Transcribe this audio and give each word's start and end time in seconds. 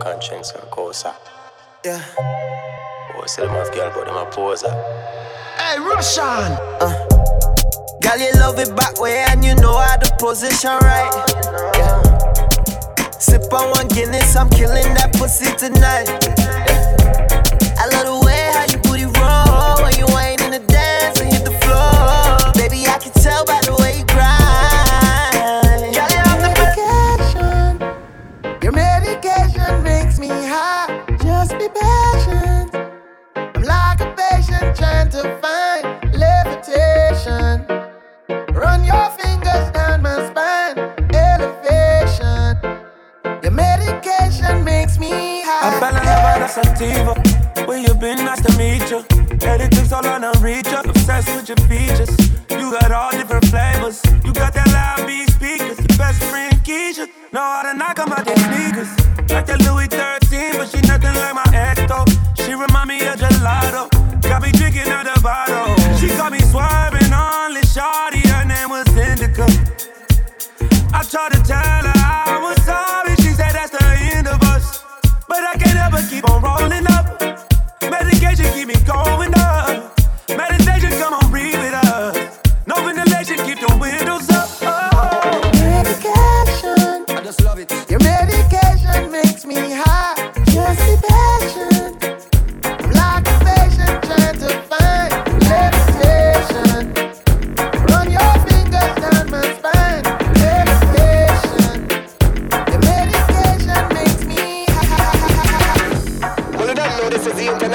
Konshens 0.00 0.52
and 0.54 0.70
Cosa. 0.70 1.14
Yeah. 1.84 2.02
Oh, 2.18 3.24
say 3.26 3.42
them 3.42 3.54
have 3.54 3.72
girl, 3.74 3.92
but 3.94 4.06
them 4.06 4.16
a 4.16 4.24
poser. 4.30 4.70
Hey, 5.58 5.78
Russian! 5.78 6.56
Uh. 6.80 7.06
Girl, 8.00 8.18
you 8.18 8.32
love 8.40 8.58
it 8.58 8.74
back 8.74 8.98
way 8.98 9.24
and 9.28 9.44
you 9.44 9.54
know 9.56 9.76
how 9.76 9.96
to 9.96 10.16
position 10.16 10.70
right. 10.70 11.12
Yeah. 11.74 12.00
Sip 13.10 13.52
on 13.52 13.70
one 13.70 13.88
Guinness, 13.88 14.34
I'm 14.36 14.48
killing 14.48 14.94
that 14.94 15.12
pussy 15.12 15.54
tonight. 15.56 16.39
sativa. 46.62 47.14
Where 47.66 47.78
you 47.78 47.94
been? 47.94 48.18
Nice 48.24 48.40
to 48.42 48.58
meet 48.58 48.90
you. 48.90 49.04
Edit 49.42 49.92
all 49.92 50.06
on 50.06 50.24
a 50.24 50.32
reach. 50.40 50.66
Obsessed 50.66 51.34
with 51.36 51.48
your 51.48 51.68
features. 51.68 52.19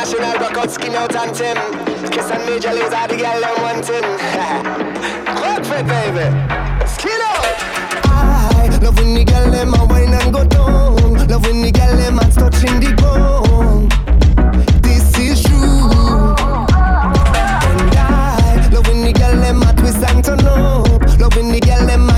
International 0.05 0.39
rock 0.39 0.57
out, 0.57 0.71
skin 0.71 0.93
out 0.93 1.15
and 1.15 1.33
Tim. 1.33 1.57
Kiss 2.11 2.29
and 2.29 2.45
major 2.45 2.71
lays 2.73 2.93
all 2.93 3.07
the 3.07 3.17
girl 3.17 3.41
them 3.41 3.61
wanting. 3.63 4.05
Rock 5.41 5.65
for 5.65 5.81
baby. 5.81 6.29
Skin 6.85 7.19
out. 7.25 7.57
I 8.05 8.79
love 8.83 8.97
when 8.99 9.15
the 9.15 9.23
girl 9.25 9.49
them 9.49 9.69
my 9.71 9.83
wine 9.83 10.13
and 10.13 10.31
go 10.31 10.45
down. 10.45 11.27
Love 11.27 11.43
when 11.47 11.63
the 11.63 11.71
girl 11.71 11.95
let 11.95 12.13
my 12.13 12.29
touch 12.29 12.63
in 12.63 12.79
the 12.81 12.93
ground. 13.01 13.91
This 14.83 15.17
is 15.17 15.41
true. 15.43 15.89
And 17.65 17.95
I 17.97 18.69
love 18.71 18.85
when 18.87 19.05
the 19.05 19.11
girl 19.11 19.35
them 19.41 19.63
a 19.63 19.73
twist 19.73 20.03
and 20.07 20.23
turn 20.23 20.45
up. 20.45 21.19
Love 21.19 21.35
when 21.35 21.51
the 21.51 21.59
girl 21.59 21.83
them 21.87 22.14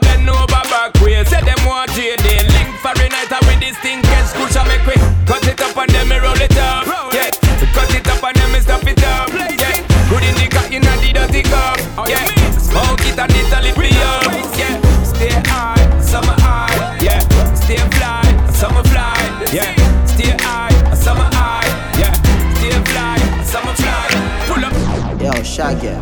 a 0.00 0.04
bend 0.04 0.28
over 0.28 0.46
backwards. 0.46 1.30
Say 1.30 1.40
them 1.42 1.60
want 1.66 1.90
JD. 1.90 2.24
Link 2.52 2.70
night. 2.84 3.30
with 3.46 3.60
this 3.60 3.76
thing. 3.78 4.02
Catch 4.02 4.32
crucial, 4.34 4.64
make 4.64 4.82
quick. 4.82 5.00
Cut 5.26 5.46
it 5.46 5.60
up 5.60 5.76
and 5.76 5.90
then 5.90 6.08
me 6.08 6.18
roll 6.18 6.40
it 6.40 6.56
up. 6.56 6.86
Yeah. 7.12 7.30
Cut 7.74 7.92
it 7.94 8.06
up 8.08 8.22
and 8.24 8.36
then 8.36 8.52
me 8.52 8.60
stuff 8.60 8.86
it 8.86 9.02
up. 9.04 9.28
Yeah. 9.32 9.76
Good 10.08 10.24
in 10.24 10.34
the 10.36 10.46
cup 10.50 10.70
in 10.72 10.82
the 10.82 11.10
dirty 11.12 11.42
cup. 11.42 11.78
Yeah. 12.08 12.26
Smoke 12.58 13.04
it 13.06 13.18
and 13.18 13.32
it'll 13.32 13.62
lift 13.62 13.78
me 13.78 13.90
up. 13.90 14.24
Yeah. 14.56 14.80
Stay 15.04 15.34
high, 15.46 16.00
summer 16.00 16.36
high. 16.40 16.98
Yeah. 17.00 17.20
Stay 17.54 17.76
fly, 17.76 18.22
summer 18.52 18.84
fly. 18.84 19.14
Yeah. 19.52 19.74
Stay 20.06 20.34
high, 20.40 20.94
summer 20.94 21.28
high. 21.32 21.68
Yeah. 21.98 22.14
Stay 22.56 22.76
fly, 22.90 23.18
summer 23.44 23.74
fly. 23.74 24.00
Yo, 25.20 25.42
Shaggy. 25.42 25.94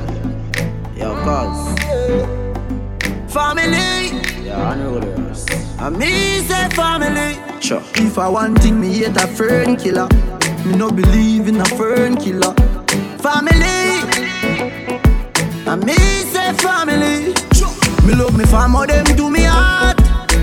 Yo, 0.97 1.15
cause 1.25 1.78
family. 3.39 4.19
Yeah, 4.45 4.71
I 4.71 5.87
And 5.87 5.97
me 5.97 6.41
say 6.49 6.69
family. 6.71 7.39
Sure. 7.61 7.83
If 7.95 8.19
I 8.19 8.29
want 8.29 8.61
thing, 8.61 8.81
me 8.81 8.89
hate 8.99 9.17
a 9.17 9.27
fern 9.29 9.77
killer. 9.77 10.09
Me 10.65 10.75
no 10.77 10.91
believe 10.91 11.47
in 11.47 11.61
a 11.61 11.65
fern 11.79 12.17
killer. 12.17 12.53
Family. 13.27 13.79
And 15.71 15.85
me 15.87 15.95
say 16.33 16.53
family. 16.65 17.33
Sure. 17.55 17.75
Me 18.07 18.15
love 18.15 18.37
me 18.37 18.45
family, 18.45 18.87
them 18.89 19.05
do 19.17 19.31
me 19.31 19.45
heart. 19.45 19.99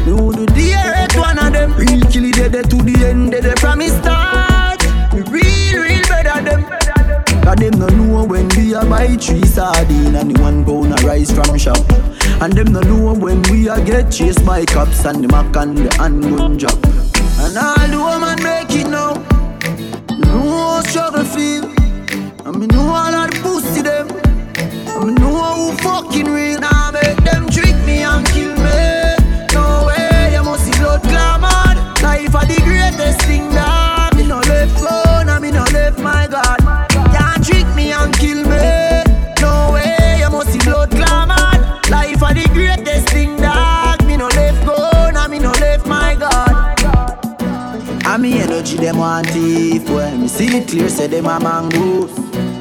Me 0.06 0.14
would 0.14 0.38
do 0.38 0.46
the 0.46 0.68
earth 0.86 1.16
one 1.18 1.40
of 1.40 1.52
them. 1.52 1.74
Real 1.76 2.02
killie 2.12 2.32
dead 2.32 2.70
to 2.70 2.78
the 2.78 2.96
end, 3.06 3.32
dead 3.32 3.60
from 3.60 3.80
me 3.80 3.90
start. 3.90 4.80
Me 5.14 5.22
real, 5.36 5.82
real 5.84 6.04
better 6.08 6.42
them. 6.48 6.62
Cause 7.44 7.58
them 7.58 7.76
no 7.78 7.88
know 7.88 8.24
when 8.26 8.48
we 8.56 8.74
a 8.74 8.86
buy 8.86 9.18
three 9.18 9.46
sardine 9.46 10.16
and 10.16 10.32
the 10.32 10.42
one 10.42 10.64
pound 10.64 10.94
a 10.98 11.08
rice 11.08 11.32
from 11.32 11.58
shop. 11.58 11.86
And 12.42 12.54
them 12.54 12.74
no 12.74 12.82
know 12.82 13.14
when 13.14 13.42
we 13.44 13.70
a 13.70 13.84
get 13.84 14.12
chased 14.12 14.46
by 14.46 14.66
cops 14.66 15.06
and 15.06 15.24
the 15.24 15.28
mac 15.30 15.56
and 15.56 15.78
the 15.78 15.94
handgun 15.96 16.60
job. 16.60 16.78
And 17.40 17.58
all 17.58 17.88
the 17.88 17.98
woman 17.98 18.44
make 18.44 18.76
it 18.76 18.88
now. 18.90 19.16
Me 20.10 20.20
know 20.28 20.76
how 20.76 20.82
struggle 20.82 21.24
feel. 21.24 21.64
And 22.46 22.60
me 22.60 22.68
know 22.68 22.90
all 22.90 23.16
of 23.16 23.32
the 23.32 23.40
pussy 23.42 23.82
them. 23.82 24.10
And 24.96 25.08
me 25.08 25.14
know 25.14 25.72
who 25.72 25.78
fucking 25.78 26.26
real. 26.26 26.60
Now 26.60 26.92
make 26.92 27.18
them 27.24 27.50
trick 27.50 27.76
me 27.86 28.04
and 28.04 28.26
kill 28.28 28.54
me. 28.56 29.16
No 29.54 29.88
way, 29.88 30.34
you 30.34 30.44
must 30.44 30.66
see 30.66 30.78
blood 30.80 31.02
clamoured. 31.04 31.78
Life 32.04 32.36
are 32.36 32.46
the 32.46 32.62
greatest 32.64 33.22
thing 33.22 33.50
that. 33.52 34.05
Me 48.18 48.40
energy, 48.40 48.78
them 48.78 48.98
want 48.98 49.28
thief. 49.30 49.90
When 49.90 50.22
me 50.22 50.28
see 50.28 50.58
it 50.58 50.68
clear, 50.68 50.90
say 50.90 51.08
them 51.08 51.26
a 51.26 51.40
mongoose. 51.40 52.14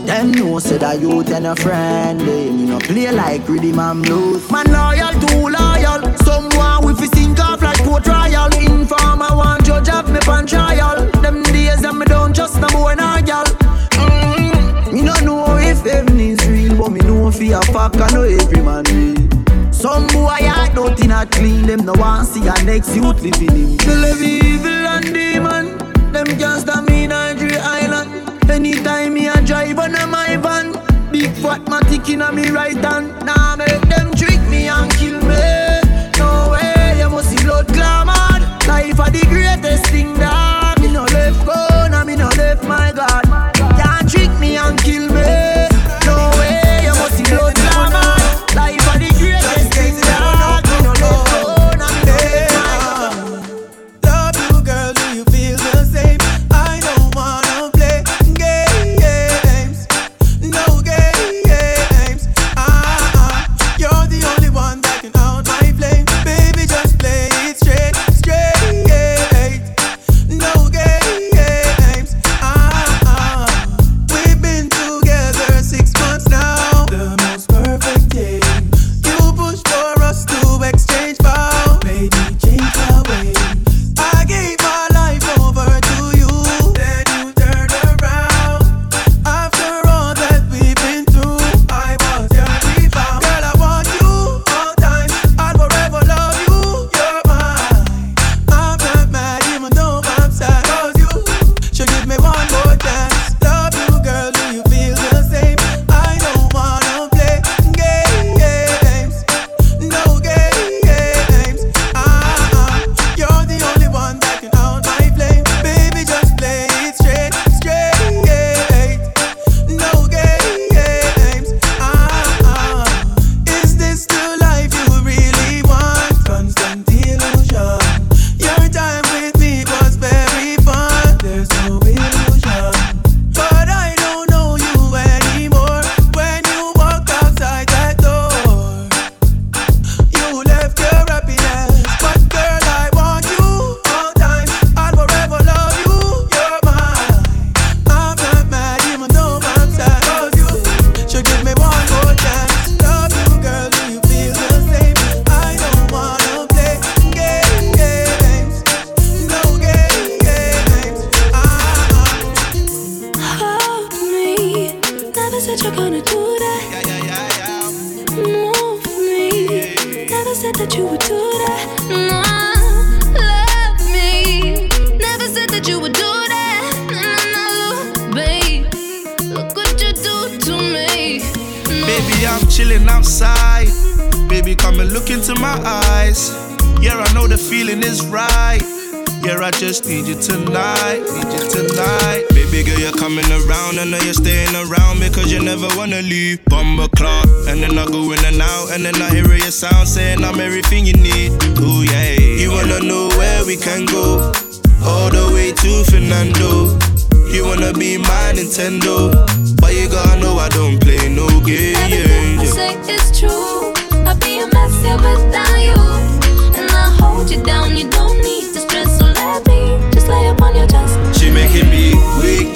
Them 0.05 0.33
know 0.33 0.59
say 0.59 0.77
that 0.79 1.01
youth 1.01 1.31
and 1.31 1.47
a 1.47 1.57
friend 1.57 2.19
Me 2.19 2.67
no 2.67 2.79
play 2.79 3.11
like 3.11 3.49
rhythm 3.49 3.79
and 3.79 4.03
blues 4.03 4.51
Man 4.51 4.67
loyal, 4.71 5.13
too 5.17 5.49
loyal 5.49 6.17
Someone 6.19 6.85
with 6.85 7.01
fi 7.01 7.07
sink 7.17 7.41
off 7.41 7.63
like 7.63 7.83
court 7.85 8.05
trial 8.05 8.53
Informer 8.55 9.35
want 9.35 9.65
judge 9.65 9.89
have 9.89 10.13
me 10.13 10.21
pan 10.21 10.47
trial 10.47 11.11
Them 11.23 11.43
days 11.45 11.81
that 11.81 11.95
me 11.95 12.05
don't 12.05 12.35
trust 12.37 12.61
no 12.61 12.69
boy 12.69 12.95
nor 12.99 13.23
girl 13.23 13.49
mm-hmm. 13.97 14.95
Me 14.95 15.01
no 15.01 15.15
know 15.21 15.57
if 15.57 15.81
heaven 15.81 16.21
is 16.21 16.47
real 16.47 16.77
But 16.77 16.91
me 16.91 17.01
know 17.01 17.31
fi 17.31 17.53
a 17.53 17.63
fuck 17.63 17.97
I 17.97 18.13
don't 21.25 21.33
clean 21.33 21.67
Them 21.67 21.85
no 21.85 21.93
want 21.95 22.29
see 22.29 22.47
a 22.47 22.65
next 22.65 22.95
youth 22.95 23.23
living 23.23 23.57
in 23.57 23.77
They 23.79 23.97
live 23.97 24.23
evil 24.23 24.71
and 24.71 25.05
demon 25.05 25.79
Them 26.13 26.27
can't 26.39 26.61
stop 26.61 26.89
me 26.89 27.05
in 27.05 27.13
Island 27.13 28.51
Anytime 28.51 29.15
me 29.15 29.29
a 29.29 29.43
drive 29.45 29.79
on 29.79 29.95
a 29.95 30.07
my 30.07 30.37
van, 30.37 30.73
big 31.11 31.33
fat 31.37 31.65
matic 31.65 32.13
in 32.13 32.21
a 32.21 32.31
me 32.31 32.51
right 32.51 32.77
hand. 32.77 33.09
Now 33.25 33.35
nah, 33.35 33.57
make 33.57 33.81
them 33.89 34.13
trick 34.13 34.39
me 34.49 34.69
and 34.69 34.93
kill 34.93 35.19
me. 35.23 35.81
No 36.19 36.51
way, 36.53 36.99
you 36.99 37.09
must 37.09 37.31
see 37.31 37.43
blood 37.43 37.67
glamour. 37.69 38.15
Life 38.69 39.01
are 39.01 39.11
the 39.11 39.27
greatest 39.29 39.87
thing 39.87 40.13
that 40.15 40.54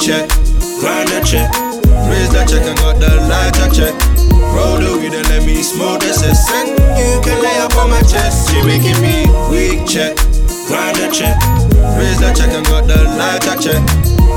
check, 0.09 0.29
grind 0.81 1.09
the 1.13 1.21
check, 1.21 1.53
raise 2.09 2.33
the 2.33 2.41
check 2.49 2.65
and 2.65 2.79
got 2.81 2.97
the 2.97 3.13
lighter 3.29 3.69
check. 3.69 3.93
Roll 4.57 4.81
the 4.81 4.97
weed 4.97 5.13
and 5.13 5.29
let 5.29 5.45
me 5.45 5.61
smoke 5.61 6.01
cess. 6.01 6.49
And 6.49 6.71
you 6.97 7.21
can 7.21 7.37
lay 7.43 7.59
up 7.61 7.77
on 7.77 7.91
my 7.91 8.01
chest. 8.01 8.49
She 8.49 8.65
making 8.65 8.97
me 9.05 9.29
weak 9.53 9.85
check, 9.85 10.17
grind 10.65 10.97
the 10.97 11.13
check, 11.13 11.37
raise 12.01 12.19
the 12.25 12.33
check 12.33 12.49
and 12.57 12.65
got 12.65 12.89
the 12.89 13.05
lighter 13.21 13.61
check. 13.61 13.85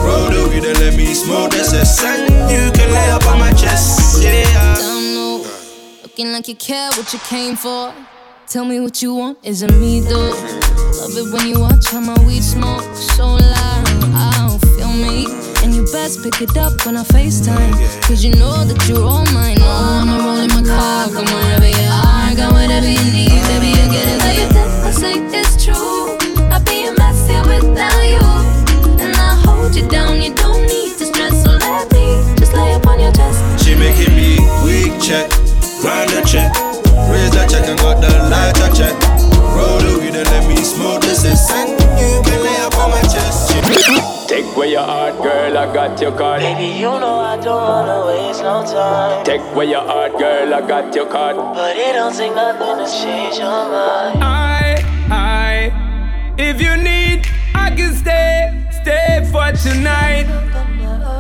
Roll 0.04 0.28
the 0.28 0.50
weed 0.51 0.68
and 0.68 0.78
let 0.80 0.98
me 0.98 1.13
smoke 1.13 1.54
cess. 1.54 2.04
And 2.04 2.28
you 2.51 2.72
can 2.75 2.92
lay 2.92 3.10
up 3.12 3.25
on 3.28 3.40
my 3.40 3.54
chest. 3.54 4.22
Yeah. 4.22 4.75
Looking 6.04 6.34
like 6.34 6.50
you 6.50 6.56
care 6.56 6.90
what 6.98 7.13
you 7.13 7.20
came 7.20 7.56
for. 7.56 7.94
Tell 8.51 8.65
me 8.65 8.81
what 8.81 9.01
you 9.01 9.15
want, 9.15 9.38
is 9.43 9.62
it 9.62 9.72
me 9.79 10.01
though? 10.01 10.36
Love 11.00 11.15
it 11.15 11.31
when 11.31 11.48
you 11.48 11.62
watch 11.62 11.88
how 11.88 12.01
my 12.01 12.20
weed 12.25 12.43
smoke 12.43 12.84
so 12.96 13.27
loud. 13.39 13.88
I 14.12 14.27
don't 14.43 14.60
feel 14.75 14.91
me. 14.91 15.24
And 15.63 15.74
you 15.74 15.86
best 15.93 16.22
pick 16.22 16.41
it 16.41 16.58
up 16.58 16.86
when 16.86 16.98
I 16.98 17.03
FaceTime. 17.03 17.72
Cause 18.05 18.25
you 18.25 18.36
know 18.36 18.65
that 18.65 18.89
you're 18.89 19.05
all 19.08 19.24
mine. 19.31 19.55
Oh, 19.62 20.01
I'ma 20.03 20.17
roll 20.20 20.43
in 20.43 20.50
my 20.50 20.67
car, 20.67 21.08
come 21.15 21.31
wherever 21.31 21.65
you 21.65 21.88
are. 21.96 22.36
Got 22.36 22.51
whatever 22.51 22.89
you 22.91 23.00
need, 23.15 23.39
baby, 23.48 23.72
you 23.72 23.88
get 23.88 24.03
it. 24.12 24.20
Everything 24.20 24.67
I 24.84 24.91
say 24.91 25.15
it's 25.31 25.55
true. 25.63 26.20
I'd 26.51 26.65
be 26.65 26.88
a 26.88 26.93
mess 27.00 27.24
here 27.31 27.48
without 27.48 28.03
you. 28.03 28.27
And 29.00 29.15
I 29.15 29.31
hold 29.48 29.74
you 29.74 29.88
down, 29.88 30.22
you 30.22 30.36
don't 30.36 30.67
need 30.67 31.00
to 31.00 31.05
stress. 31.08 31.41
So 31.41 31.55
let 31.55 31.88
me 31.93 32.20
just 32.36 32.51
lay 32.51 32.74
upon 32.74 33.00
your 33.00 33.13
chest. 33.13 33.63
She 33.63 33.75
making 33.79 34.12
me 34.12 34.43
weak 34.67 35.00
check, 35.00 35.31
grind 35.79 36.12
check, 36.27 36.51
raise 37.32 37.50
the 37.50 37.58
check 37.58 37.70
and 37.70 37.80
got 37.80 38.02
the 38.02 38.12
lighter 38.30 38.74
check. 38.76 38.96
Roll 39.56 39.80
the 39.80 40.00
weed 40.00 40.16
and 40.16 40.28
let 40.30 40.48
me 40.48 40.58
smoke 40.58 41.02
the 41.02 41.16
cess. 41.16 41.52
And 41.52 41.70
you 41.72 42.22
can 42.24 42.44
lay 42.44 42.58
up 42.58 42.76
on 42.78 42.92
my 42.92 43.02
chest. 43.02 43.50
Take 44.30 44.46
away 44.56 44.72
your 44.72 44.84
heart, 44.84 45.22
girl, 45.22 45.58
I 45.58 45.74
got 45.74 46.00
your 46.02 46.18
card. 46.18 46.42
Baby, 46.42 46.80
you 46.80 46.88
know 46.88 47.20
I 47.20 47.38
don't 47.38 47.62
wanna 47.62 48.08
waste 48.08 48.42
no 48.44 48.64
time. 48.64 49.26
Take 49.26 49.42
away 49.42 49.70
your 49.70 49.82
heart, 49.82 50.18
girl, 50.18 50.54
I 50.54 50.62
got 50.62 50.96
your 50.96 51.06
card. 51.08 51.36
But 51.36 51.76
it 51.76 51.94
don't 51.94 52.16
take 52.16 52.34
nothing 52.34 52.86
to 52.86 52.92
change 52.92 53.38
your 53.38 53.50
mind. 53.50 54.24
I, 54.24 54.82
I, 55.10 56.34
if 56.38 56.62
you 56.62 56.78
need, 56.78 57.28
I 57.54 57.76
can 57.76 57.94
stay, 57.94 58.68
stay 58.82 59.28
for 59.32 59.52
tonight. 59.52 60.28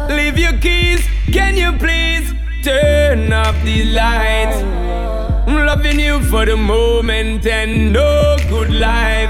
Leave 0.09 0.37
your 0.37 0.57
keys, 0.59 1.05
can 1.31 1.57
you 1.57 1.73
please 1.77 2.33
turn 2.63 3.33
off 3.33 3.55
the 3.65 3.83
lights? 3.91 5.10
I'm 5.51 5.65
loving 5.65 5.99
you 5.99 6.21
for 6.21 6.45
the 6.45 6.55
moment 6.55 7.45
and 7.45 7.91
no 7.91 8.37
good 8.47 8.69
life. 8.69 9.29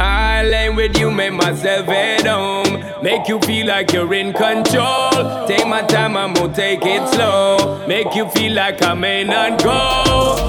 I 0.00 0.42
lay 0.44 0.70
with 0.70 0.98
you, 0.98 1.10
make 1.10 1.34
myself 1.34 1.86
at 1.86 2.26
home. 2.26 2.82
Make 3.02 3.28
you 3.28 3.38
feel 3.40 3.66
like 3.66 3.92
you're 3.92 4.14
in 4.14 4.32
control. 4.32 5.46
Take 5.46 5.66
my 5.66 5.82
time, 5.82 6.16
I'm 6.16 6.32
gonna 6.32 6.54
take 6.54 6.86
it 6.86 7.06
slow. 7.10 7.86
Make 7.86 8.14
you 8.14 8.26
feel 8.30 8.54
like 8.54 8.82
I 8.82 8.94
may 8.94 9.24
not 9.24 9.62
go. 9.62 10.48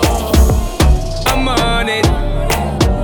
I'm 1.27 1.49
on 1.49 1.89
it, 1.89 2.05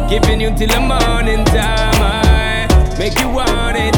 giving 0.09 0.39
you 0.39 0.55
till 0.55 0.69
the 0.69 0.79
morning 0.79 1.43
time. 1.43 1.99
I 1.99 2.95
make 2.97 3.19
you 3.19 3.27
want 3.27 3.75
it. 3.75 3.93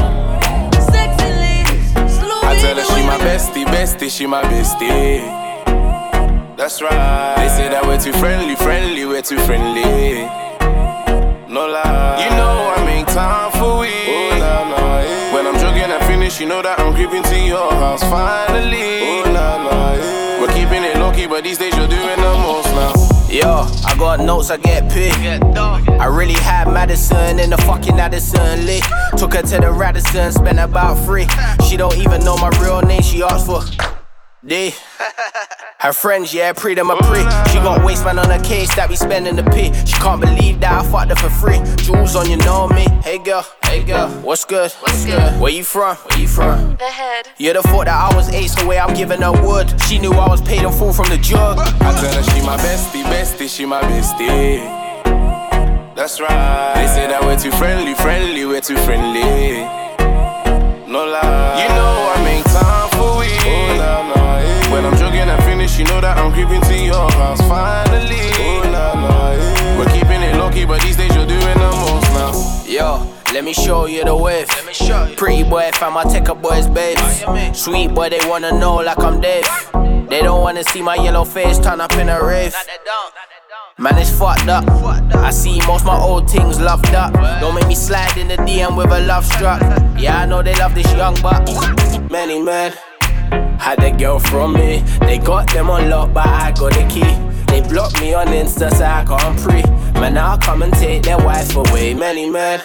I 2.48 2.58
tell 2.60 2.76
her 2.76 2.84
she 2.84 3.06
my 3.06 3.18
bestie, 3.20 3.66
bestie, 3.66 4.10
she 4.10 4.26
my 4.26 4.42
bestie. 4.42 5.55
That's 6.66 6.82
right. 6.82 7.36
They 7.38 7.48
say 7.50 7.70
that 7.70 7.86
we're 7.86 8.00
too 8.00 8.12
friendly, 8.14 8.56
friendly, 8.56 9.06
we're 9.06 9.22
too 9.22 9.38
friendly. 9.46 10.26
No 11.46 11.70
lie. 11.70 12.26
You 12.26 12.30
know 12.34 12.74
I 12.74 12.84
make 12.84 13.06
time 13.06 13.52
for 13.52 13.86
we. 13.86 13.94
Oh, 13.94 14.34
nah, 14.42 14.74
nah, 14.74 15.00
yeah. 15.02 15.32
When 15.32 15.46
I'm 15.46 15.54
jogging 15.62 15.94
and 15.94 16.04
finish, 16.06 16.40
you 16.40 16.48
know 16.48 16.64
that 16.64 16.80
I'm 16.80 16.96
creeping 16.96 17.22
to 17.22 17.38
your 17.38 17.70
house 17.70 18.02
finally. 18.10 18.82
Oh, 18.82 19.30
nah, 19.30 19.62
nah, 19.62 19.94
yeah. 19.94 20.42
We're 20.42 20.54
keeping 20.58 20.82
it 20.82 20.98
low 20.98 21.14
key, 21.14 21.28
but 21.28 21.44
these 21.44 21.60
days 21.60 21.78
you're 21.78 21.88
doing 21.88 22.18
the 22.18 22.34
most 22.42 22.66
now. 22.74 22.94
Yo, 23.30 23.70
I 23.86 23.94
got 24.00 24.22
notes, 24.22 24.50
I 24.50 24.58
get 24.58 24.90
paid. 24.90 25.14
I 25.14 26.06
really 26.08 26.34
had 26.34 26.68
Madison 26.68 27.38
in 27.38 27.52
the 27.52 27.58
fucking 27.58 28.00
Addison 28.00 28.66
lit. 28.66 28.82
Took 29.18 29.36
her 29.36 29.44
to 29.44 29.58
the 29.60 29.72
Radisson, 29.72 30.32
spent 30.32 30.58
about 30.58 30.96
three. 31.06 31.28
She 31.70 31.78
don't 31.78 31.96
even 31.98 32.26
know 32.26 32.36
my 32.38 32.50
real 32.60 32.82
name, 32.82 33.04
she 33.04 33.22
asked 33.22 33.46
for 33.46 33.62
D. 34.46 34.76
Her 35.80 35.92
friends, 35.92 36.32
yeah, 36.32 36.54
pre 36.54 36.76
them 36.76 36.92
a 36.92 36.98
pre. 36.98 37.22
She 37.50 37.58
got 37.66 37.84
waistman 37.84 38.20
on 38.20 38.30
her 38.30 38.44
case 38.44 38.74
that 38.76 38.88
we 38.88 38.96
spending 38.96 39.36
the 39.36 39.44
pit. 39.44 39.74
She 39.88 39.96
can't 39.96 40.22
believe 40.22 40.60
that 40.60 40.86
I 40.86 40.92
fucked 40.92 41.10
her 41.10 41.16
for 41.16 41.30
free. 41.30 41.60
Jewels 41.84 42.16
on, 42.16 42.30
you 42.30 42.38
know 42.38 42.68
me. 42.68 42.86
Hey 43.04 43.18
girl, 43.18 43.44
hey 43.64 43.84
girl, 43.84 44.08
what's 44.22 44.46
good? 44.46 44.72
What's 44.82 45.04
good? 45.06 45.42
Where 45.42 45.52
you 45.52 45.64
from? 45.64 45.96
Where 45.96 46.20
you 46.20 46.28
from? 46.28 46.76
The 46.78 46.86
head. 46.86 47.30
You'd 47.38 47.56
have 47.56 47.66
thought 47.66 47.86
that 47.86 48.12
I 48.12 48.16
was 48.16 48.30
ace 48.30 48.54
the 48.54 48.68
way 48.68 48.78
I'm 48.78 48.94
giving 48.94 49.22
her 49.22 49.32
wood. 49.32 49.74
She 49.82 49.98
knew 49.98 50.12
I 50.12 50.30
was 50.30 50.42
paid 50.44 50.62
in 50.62 50.72
full 50.72 50.94
from 50.94 51.10
the 51.10 51.18
jug. 51.18 51.58
I 51.58 52.00
tell 52.00 52.14
her 52.14 52.24
she 52.32 52.42
my 52.46 52.58
bestie, 52.58 53.04
bestie, 53.04 53.50
she 53.50 53.66
my 53.66 53.82
bestie. 53.82 54.64
That's 55.96 56.22
right. 56.22 56.74
They 56.76 56.88
say 56.94 57.08
that 57.08 57.22
we're 57.24 57.40
too 57.40 57.52
friendly, 57.52 57.96
friendly, 57.96 58.46
we're 58.46 58.62
too 58.62 58.78
friendly. 58.78 59.66
No 60.88 61.06
lie. 61.06 61.64
You 61.64 61.70
know 61.70 62.14
I 62.16 62.24
make 62.24 62.45
jogging 65.76 65.76
and 65.76 65.76
finish, 65.76 65.80
you 65.80 65.86
know 65.86 66.02
that 66.02 66.18
I'm 66.18 66.32
creeping 66.32 66.62
to 66.62 66.78
your 66.78 67.12
house 67.12 67.42
finally. 67.42 68.32
Oh, 68.40 68.64
nah, 68.66 68.94
nah, 68.94 69.32
yeah. 69.32 69.78
We're 69.78 69.86
keeping 69.86 70.22
it 70.22 70.38
low 70.38 70.50
key, 70.50 70.66
but 70.66 70.82
these 70.82 70.98
days 70.98 71.14
you're 71.16 71.26
doing 71.26 71.40
the 71.40 71.72
most 71.72 72.10
now. 72.14 72.64
Yo, 72.68 73.14
let 73.34 73.44
me 73.44 73.54
show 73.54 73.86
you 73.86 74.04
the 74.04 74.16
wave. 74.16 74.48
Pretty 75.18 75.44
boy, 75.44 75.72
fam, 75.74 75.98
I 75.98 76.04
take 76.04 76.28
a 76.28 76.36
boy's 76.36 76.68
babe. 76.68 76.98
Sweet 77.54 77.94
boy, 77.94 78.10
they 78.10 78.20
wanna 78.28 78.52
know 78.52 78.76
like 78.78 79.00
I'm 79.00 79.22
Dave. 79.22 79.48
They 80.10 80.22
don't 80.22 80.42
wanna 80.42 80.64
see 80.64 80.82
my 80.82 80.96
yellow 80.96 81.26
face 81.26 81.60
turn 81.60 81.82
up 81.82 81.94
in 81.94 82.10
a 82.10 82.24
rave. 82.24 82.56
Man, 83.78 83.98
it's 83.98 84.10
fucked 84.10 84.48
up. 84.48 84.64
I 85.16 85.32
see 85.32 85.60
most 85.68 85.86
my 85.86 85.98
old 85.98 86.30
things 86.30 86.62
loved 86.62 86.94
up. 86.96 87.14
Don't 87.42 87.56
make 87.56 87.68
me 87.68 87.76
slide 87.76 88.18
in 88.18 88.28
the 88.30 88.38
DM 88.38 88.78
with 88.78 88.92
a 88.92 89.02
love 89.02 89.26
struck. 89.26 89.60
Yeah, 89.98 90.20
I 90.20 90.26
know 90.26 90.42
they 90.42 90.56
love 90.56 90.76
this 90.76 90.90
young 90.94 91.16
buck. 91.22 91.46
Many 92.10 92.42
men 92.42 92.74
had 93.60 93.84
a 93.84 93.92
girl 93.92 94.20
from 94.20 94.54
me. 94.54 94.84
They 95.02 95.18
got 95.18 95.52
them 95.52 95.70
on 95.70 95.90
lock, 95.90 96.14
but 96.14 96.28
I 96.28 96.52
got 96.52 96.74
the 96.74 96.86
key. 96.88 97.14
They 97.48 97.62
blocked 97.68 98.00
me 98.02 98.14
on 98.14 98.28
Insta, 98.28 98.72
so 98.74 98.84
I 98.86 99.04
can't 99.06 99.40
pre. 99.40 99.62
Man, 100.00 100.18
I'll 100.18 100.38
come 100.38 100.62
and 100.64 100.74
take 100.74 101.04
their 101.04 101.18
wife 101.18 101.56
away. 101.56 101.94
Many 101.94 102.30
men 102.30 102.60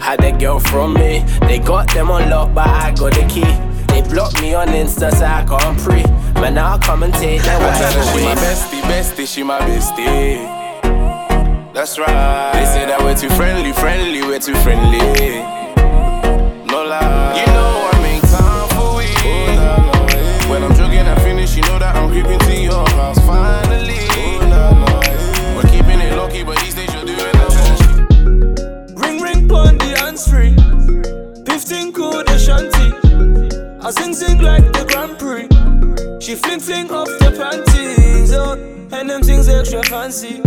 had 0.00 0.24
a 0.24 0.32
girl 0.36 0.58
from 0.58 0.94
me. 0.94 1.24
They 1.42 1.58
got 1.58 1.88
them 1.92 2.10
on 2.10 2.30
lock, 2.30 2.54
but 2.54 2.68
I 2.68 2.94
got 2.94 3.12
the 3.14 3.26
key. 3.28 3.52
They 3.92 4.02
blocked 4.08 4.40
me 4.40 4.54
on 4.54 4.68
Insta, 4.68 5.12
so 5.12 5.24
I 5.24 5.44
can't 5.44 5.78
pre. 5.78 6.02
Man, 6.40 6.56
I'll 6.56 6.78
come 6.78 7.02
and 7.02 7.12
take 7.14 7.42
their 7.42 7.56
I 7.56 7.78
tell 7.78 7.92
her 7.92 8.02
she 8.12 8.24
my 8.24 8.32
away. 8.32 8.40
bestie, 8.40 8.80
bestie, 8.82 9.26
she 9.26 9.42
my 9.42 9.58
bestie. 9.60 10.58
That's 11.74 11.98
right. 11.98 12.52
They 12.54 12.64
say 12.64 12.86
that 12.86 13.00
we're 13.00 13.14
too 13.16 13.28
friendly, 13.30 13.72
friendly, 13.72 14.22
we're 14.22 14.40
too 14.40 14.54
friendly. 14.56 14.98
No 16.66 16.84
lie. 16.84 17.40
You 17.40 17.46
know 17.52 17.77
I 33.88 33.90
sing 33.90 34.12
sing 34.12 34.38
like 34.42 34.70
the 34.74 34.84
Grand 34.84 35.18
Prix. 35.18 35.48
She 36.20 36.34
fling 36.34 36.60
fling 36.60 36.90
off 36.90 37.06
the 37.06 37.30
panties, 37.30 38.34
oh, 38.34 38.52
and 38.92 39.08
them 39.08 39.22
things 39.22 39.48
extra 39.48 39.82
fancy. 39.84 40.42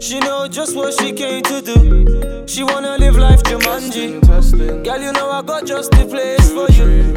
She 0.00 0.18
know 0.20 0.48
just 0.48 0.74
what 0.74 0.94
she 0.98 1.12
came 1.12 1.42
to 1.42 1.60
do. 1.60 2.46
She 2.46 2.64
wanna 2.64 2.96
live 2.96 3.16
life 3.16 3.42
Jumanji. 3.42 4.22
Girl, 4.84 5.02
you 5.02 5.12
know 5.12 5.30
I 5.30 5.42
got 5.42 5.66
just 5.66 5.90
the 5.90 6.06
place 6.06 6.50
for 6.50 6.66
you. 6.72 7.12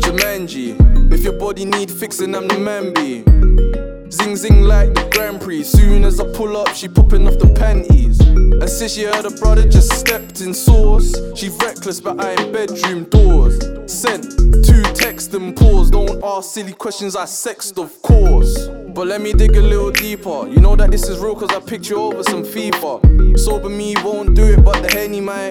Jumanji, 0.00 0.76
if 1.10 1.24
your 1.24 1.38
body 1.38 1.64
need 1.64 1.90
fixing, 1.90 2.34
I'm 2.34 2.46
the 2.46 2.58
man 2.58 2.92
be. 2.92 3.95
Zing 4.10 4.36
zing 4.36 4.62
like 4.62 4.94
the 4.94 5.08
Grand 5.10 5.40
Prix. 5.40 5.64
Soon 5.64 6.04
as 6.04 6.20
I 6.20 6.24
pull 6.32 6.56
up, 6.56 6.68
she 6.74 6.88
popping 6.88 7.26
off 7.26 7.38
the 7.38 7.48
panties. 7.48 8.20
And 8.20 8.68
since 8.68 8.92
she 8.94 9.04
heard 9.04 9.24
her 9.24 9.36
brother 9.38 9.68
just 9.68 9.92
stepped 9.92 10.40
in 10.40 10.54
sauce, 10.54 11.12
she 11.34 11.48
reckless 11.48 12.00
but 12.00 12.20
I 12.24 12.32
in 12.42 12.52
bedroom 12.52 13.04
doors. 13.04 13.58
Sent 13.90 14.24
two 14.64 14.82
text 14.94 15.34
and 15.34 15.56
pause. 15.56 15.90
Don't 15.90 16.22
ask 16.22 16.50
silly 16.54 16.72
questions, 16.72 17.16
I 17.16 17.24
sext 17.24 17.82
of 17.82 18.00
course. 18.02 18.68
But 18.68 19.08
let 19.08 19.20
me 19.20 19.32
dig 19.32 19.56
a 19.56 19.60
little 19.60 19.90
deeper. 19.90 20.48
You 20.48 20.60
know 20.60 20.76
that 20.76 20.90
this 20.90 21.08
is 21.08 21.18
real 21.18 21.34
cause 21.34 21.50
I 21.50 21.60
picked 21.60 21.88
you 21.88 21.96
over 22.00 22.22
some 22.22 22.44
FIFA. 22.44 23.38
Sober 23.38 23.68
me 23.68 23.94
won't 24.04 24.34
do 24.34 24.44
it, 24.44 24.64
but 24.64 24.82
the 24.82 24.96
henny 24.96 25.20
might. 25.20 25.50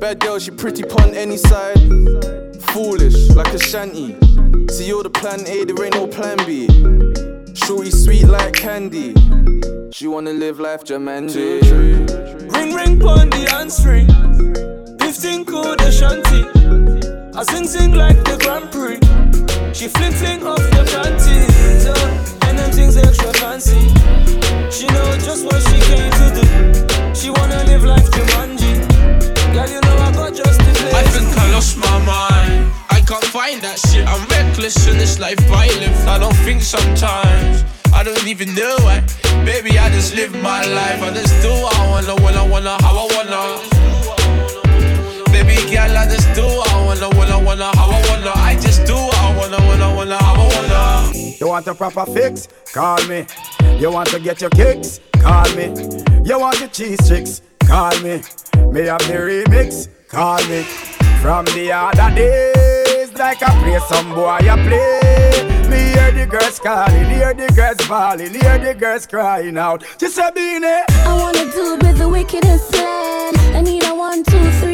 Bad 0.00 0.20
girl, 0.20 0.38
she 0.38 0.50
pretty 0.50 0.82
pun 0.82 1.14
any 1.14 1.36
side. 1.36 1.78
Foolish, 2.72 3.30
like 3.30 3.52
a 3.54 3.58
shanty. 3.58 4.16
See, 4.68 4.86
you're 4.86 5.02
the 5.02 5.10
plan 5.10 5.46
A, 5.46 5.64
there 5.64 5.84
ain't 5.84 5.94
no 5.94 6.06
plan 6.06 6.38
B. 6.46 7.33
Shorty 7.54 7.90
sweet 7.90 8.24
like 8.24 8.52
candy. 8.52 9.14
She 9.92 10.06
wanna 10.06 10.32
live 10.32 10.58
life 10.58 10.84
Jumanji. 10.84 11.62
Ring 12.52 12.74
ring 12.74 12.98
pon 12.98 13.30
the 13.30 13.46
hands 13.50 13.80
free. 13.82 14.06
15 14.98 15.44
cool 15.44 15.76
the 15.76 15.90
shanty. 15.90 16.42
I 17.38 17.42
sing 17.44 17.66
sing 17.66 17.92
like 17.92 18.16
the 18.24 18.36
Grand 18.42 18.70
Prix. 18.72 18.98
She 19.72 19.88
fling 19.88 20.12
fling 20.12 20.46
off 20.46 20.58
the 20.58 20.82
panties, 20.90 21.86
and 22.48 22.58
them 22.58 22.70
things 22.72 22.96
extra 22.96 23.32
fancy. 23.34 23.80
She 24.70 24.86
know 24.88 25.16
just 25.18 25.44
what 25.44 25.62
she 25.62 25.78
came 25.88 26.10
to 26.10 26.26
do. 26.34 27.14
She 27.14 27.30
wanna 27.30 27.62
live 27.64 27.84
life 27.84 28.10
Jumanji. 28.10 28.74
Girl, 29.54 29.68
you 29.70 29.80
know 29.80 29.96
I 29.98 30.12
got 30.12 30.34
just 30.34 30.58
the 30.58 30.72
place. 30.74 30.94
I 30.94 31.02
think 31.04 31.38
I 31.38 31.52
lost 31.52 31.76
my 31.76 31.98
mind. 32.04 32.72
I 32.90 33.00
can't 33.00 33.24
find 33.24 33.62
that 33.62 33.78
shit. 33.78 34.06
I'm 34.06 34.33
reckless 34.64 34.86
in 34.86 34.96
this 34.96 35.18
life 35.18 35.38
I 35.50 35.66
live. 35.78 36.08
I 36.08 36.18
don't 36.18 36.36
think 36.36 36.62
sometimes. 36.62 37.64
I 37.92 38.02
don't 38.02 38.26
even 38.26 38.54
know 38.54 38.76
why. 38.80 39.00
Baby, 39.44 39.78
I 39.78 39.90
just 39.90 40.14
live 40.14 40.32
my 40.42 40.64
life. 40.64 41.02
I 41.02 41.12
just 41.12 41.42
do 41.42 41.50
what 41.50 41.76
I 41.76 41.90
wanna, 41.90 42.14
when 42.22 42.34
I 42.34 42.48
wanna, 42.48 42.82
how 42.82 42.96
I 42.96 43.06
wanna. 43.14 43.60
Baby 45.30 45.56
girl, 45.70 45.96
I 45.96 46.06
just 46.08 46.34
do 46.34 46.44
what 46.44 46.70
I 46.72 46.86
wanna, 46.86 47.08
when 47.18 47.30
I 47.30 47.36
wanna, 47.42 47.76
how 47.76 47.90
I 47.90 48.00
wanna. 48.08 48.32
I 48.36 48.54
just 48.54 48.86
do 48.86 48.94
what 48.94 49.18
I 49.18 49.36
wanna, 49.36 49.58
when 49.68 49.82
I 49.82 49.94
wanna, 49.94 50.16
how 50.16 50.34
I 50.34 50.48
wanna. 50.56 51.12
You 51.40 51.48
want 51.48 51.66
a 51.66 51.74
proper 51.74 52.06
fix? 52.06 52.48
Call 52.72 53.04
me. 53.06 53.26
You 53.78 53.90
want 53.90 54.08
to 54.10 54.20
get 54.20 54.40
your 54.40 54.50
kicks? 54.50 55.00
Call 55.20 55.44
me. 55.56 55.74
You 56.24 56.38
want 56.38 56.60
your 56.60 56.70
cheese 56.70 57.04
sticks? 57.04 57.42
Call 57.66 57.94
me. 58.00 58.22
Me 58.72 58.86
have 58.86 59.04
the 59.08 59.44
remix? 59.46 59.88
Call 60.08 60.42
me. 60.48 61.03
From 61.24 61.46
the 61.56 61.72
other 61.72 62.14
days, 62.14 63.10
like 63.14 63.42
I 63.42 63.58
play 63.62 63.78
some 63.88 64.14
boy, 64.14 64.40
I 64.42 64.56
play. 64.68 65.70
Me 65.70 65.78
hear 65.94 66.12
the 66.12 66.26
girls 66.26 66.58
calling, 66.58 67.08
hear 67.08 67.32
the 67.32 67.50
girls 67.56 67.88
bawling, 67.88 68.34
hear 68.34 68.58
the 68.58 68.74
girls 68.74 69.06
crying 69.06 69.56
out. 69.56 69.84
She 69.98 70.08
said, 70.08 70.34
Beenie. 70.34 70.66
I 70.66 71.16
want 71.18 71.38
a 71.38 71.50
dude 71.50 71.82
with 71.82 71.96
the 71.96 72.10
wickedest 72.10 72.70
slang. 72.72 73.32
I 73.56 73.62
need 73.62 73.84
a 73.84 73.94
one, 73.94 74.22
two, 74.22 74.50
three, 74.60 74.73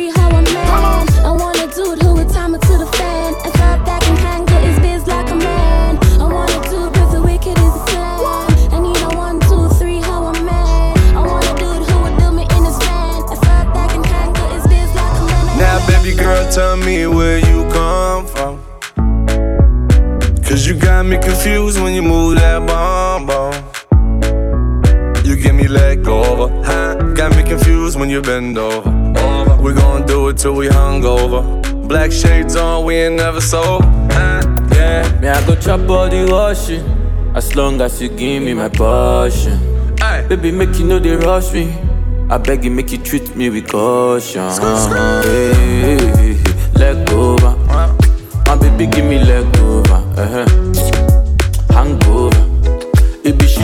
confused 20.84 21.80
when 21.82 21.94
you 21.94 22.02
move 22.02 22.36
that 22.36 22.66
bomb 22.66 23.26
bomb. 23.26 23.54
You 25.24 25.36
get 25.36 25.54
me 25.54 25.68
let 25.68 26.02
go 26.02 26.24
over, 26.24 26.48
huh? 26.64 26.94
Got 27.14 27.36
me 27.36 27.42
confused 27.42 27.98
when 27.98 28.10
you 28.10 28.22
bend 28.22 28.58
over. 28.58 28.88
over. 29.18 29.62
We 29.62 29.74
gon' 29.74 30.06
do 30.06 30.28
it 30.28 30.38
till 30.38 30.54
we 30.54 30.68
hungover. 30.68 31.42
Black 31.88 32.12
shades 32.12 32.56
on, 32.56 32.84
we 32.84 32.94
ain't 32.96 33.16
never 33.16 33.40
sold, 33.40 33.82
huh? 34.12 34.42
Yeah. 34.72 35.18
Me, 35.20 35.28
I 35.28 35.46
go 35.46 35.54
chop 35.56 35.88
all 35.88 36.08
the 36.08 36.26
washing. 36.30 36.84
As 37.34 37.54
long 37.54 37.80
as 37.80 38.00
you 38.02 38.08
give 38.08 38.42
me 38.42 38.54
my 38.54 38.68
passion. 38.68 39.58
Aye. 40.00 40.26
Baby, 40.28 40.52
make 40.52 40.78
you 40.78 40.86
know 40.86 40.98
they 40.98 41.16
rush 41.16 41.52
me. 41.52 41.72
I 42.28 42.38
beg 42.38 42.64
you, 42.64 42.70
make 42.70 42.90
you 42.92 42.98
treat 42.98 43.34
me 43.36 43.50
with 43.50 43.68
caution. 43.68 44.48
Hey, 45.22 45.52
hey, 45.54 46.34
hey, 46.34 46.38
Leg 46.74 47.10
over. 47.10 47.56
My 48.46 48.56
baby, 48.56 48.86
give 48.86 49.04
me 49.04 49.18
leg 49.18 49.46
over. 49.58 49.94
Uh-huh. 50.16 50.69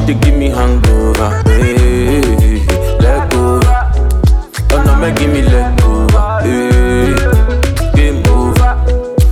Dey 0.06 0.14
give 0.20 0.36
me 0.38 0.48
hangover. 0.50 1.42
Hey, 1.46 1.76
hey, 1.76 2.58
hey, 2.58 2.98
leg 2.98 3.34
over. 3.34 3.92
Oh 4.72 4.82
no, 4.86 4.94
make 5.00 5.16
give 5.16 5.32
me 5.32 5.42
leg 5.42 5.80
over. 5.82 6.40
Hey, 6.42 7.14
game 7.94 8.22
over. 8.28 8.70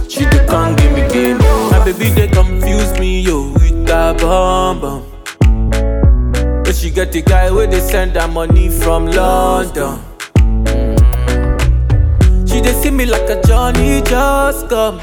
She 0.09 0.25
dey 0.25 0.45
come 0.47 0.75
give 0.77 0.93
me 0.93 1.03
game 1.13 1.41
over. 1.41 1.71
My 1.79 1.85
baby, 1.85 2.11
they 2.11 2.27
confuse 2.29 2.93
me, 2.99 3.21
yo, 3.21 3.53
with 3.53 3.87
that 3.87 4.19
bomb 4.19 4.81
bomb. 4.81 5.03
But 6.65 6.75
she 6.75 6.91
get 6.91 7.13
the 7.13 7.23
guy 7.23 7.51
where 7.51 7.67
they 7.69 7.81
send 7.81 8.17
her 8.17 8.27
money 8.29 8.69
from 8.69 9.07
London. 9.07 9.99
Mm. 10.37 10.99
She 12.49 12.61
they 12.61 12.73
see 12.73 12.91
me 12.91 13.07
like 13.07 13.29
a 13.31 13.41
Johnny 13.47 14.03
just 14.03 14.69
come. 14.69 15.01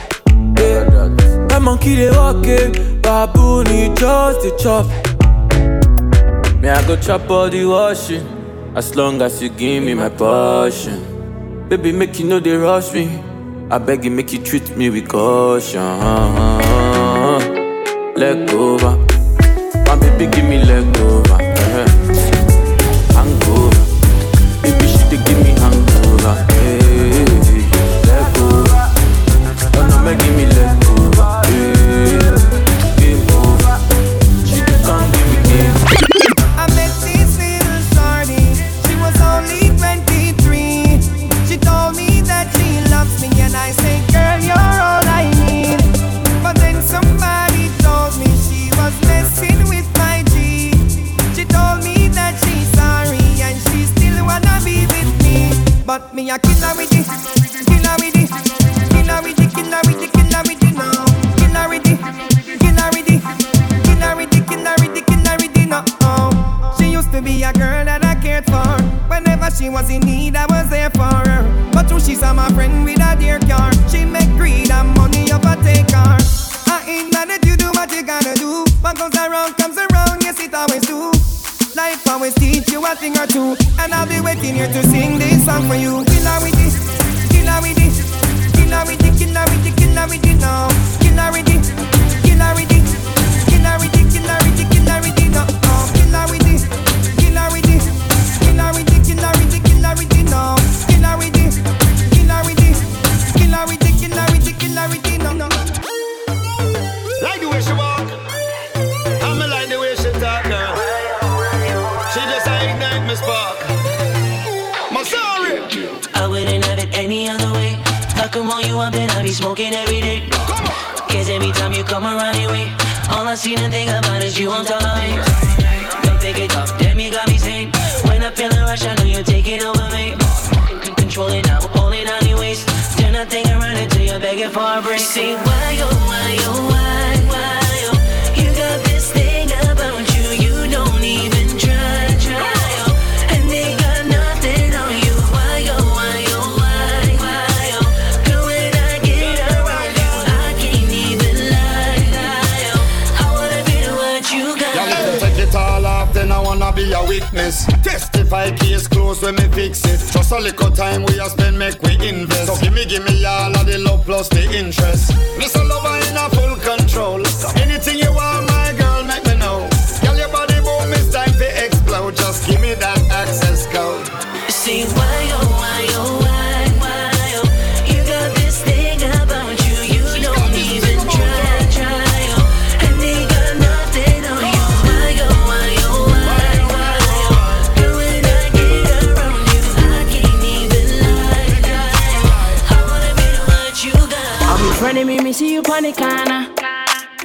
Yeah. 0.57 1.07
My 1.49 1.59
monkey 1.59 1.95
they 1.95 2.09
walking, 2.11 2.99
baboon 3.01 3.65
he 3.67 3.87
just 3.95 4.41
the 4.41 4.51
chop. 4.61 4.85
Me 6.61 6.69
I 6.69 6.85
go 6.85 6.95
chop 6.95 7.27
all 7.31 7.49
the 7.49 7.65
washing, 7.65 8.23
as 8.75 8.95
long 8.95 9.19
as 9.23 9.41
you 9.41 9.49
give 9.49 9.83
me 9.83 9.95
my 9.95 10.09
passion. 10.09 11.67
Baby 11.67 11.91
make 11.91 12.19
you 12.19 12.25
know 12.27 12.39
they 12.39 12.55
rush 12.55 12.93
me. 12.93 13.19
I 13.71 13.79
beg 13.79 14.05
you 14.05 14.11
make 14.11 14.31
you 14.31 14.43
treat 14.43 14.77
me 14.77 14.91
with 14.91 15.07
caution. 15.09 15.81
Leg 18.15 18.47
over, 18.53 18.95
my 19.87 19.95
baby 19.99 20.27
give 20.27 20.45
me 20.45 20.63
let 20.63 20.97
over. 20.99 21.20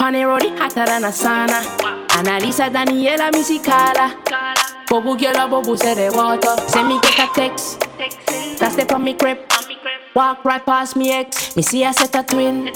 It 0.08 0.56
hotter 0.56 0.86
than 0.86 1.02
a 1.02 1.08
sauna. 1.08 1.60
Annalisa, 2.10 2.70
Daniela, 2.70 3.28
Carla. 3.64 4.14
Bobo 4.88 5.16
girl, 5.16 5.48
bobo 5.48 5.74
say 5.74 5.94
the 5.94 6.16
water. 6.16 6.56
Send 6.68 6.86
me 6.86 7.00
get 7.00 7.28
a 7.28 7.34
text. 7.34 7.80
That's 8.60 8.74
step 8.74 8.92
on 8.92 9.02
me 9.02 9.14
crib. 9.14 9.38
Walk 10.14 10.44
right 10.44 10.64
past 10.64 10.94
me 10.94 11.10
ex. 11.10 11.56
Me 11.56 11.62
see 11.62 11.84
I 11.84 11.90
set 11.90 12.14
a 12.14 12.22
twin. 12.22 12.70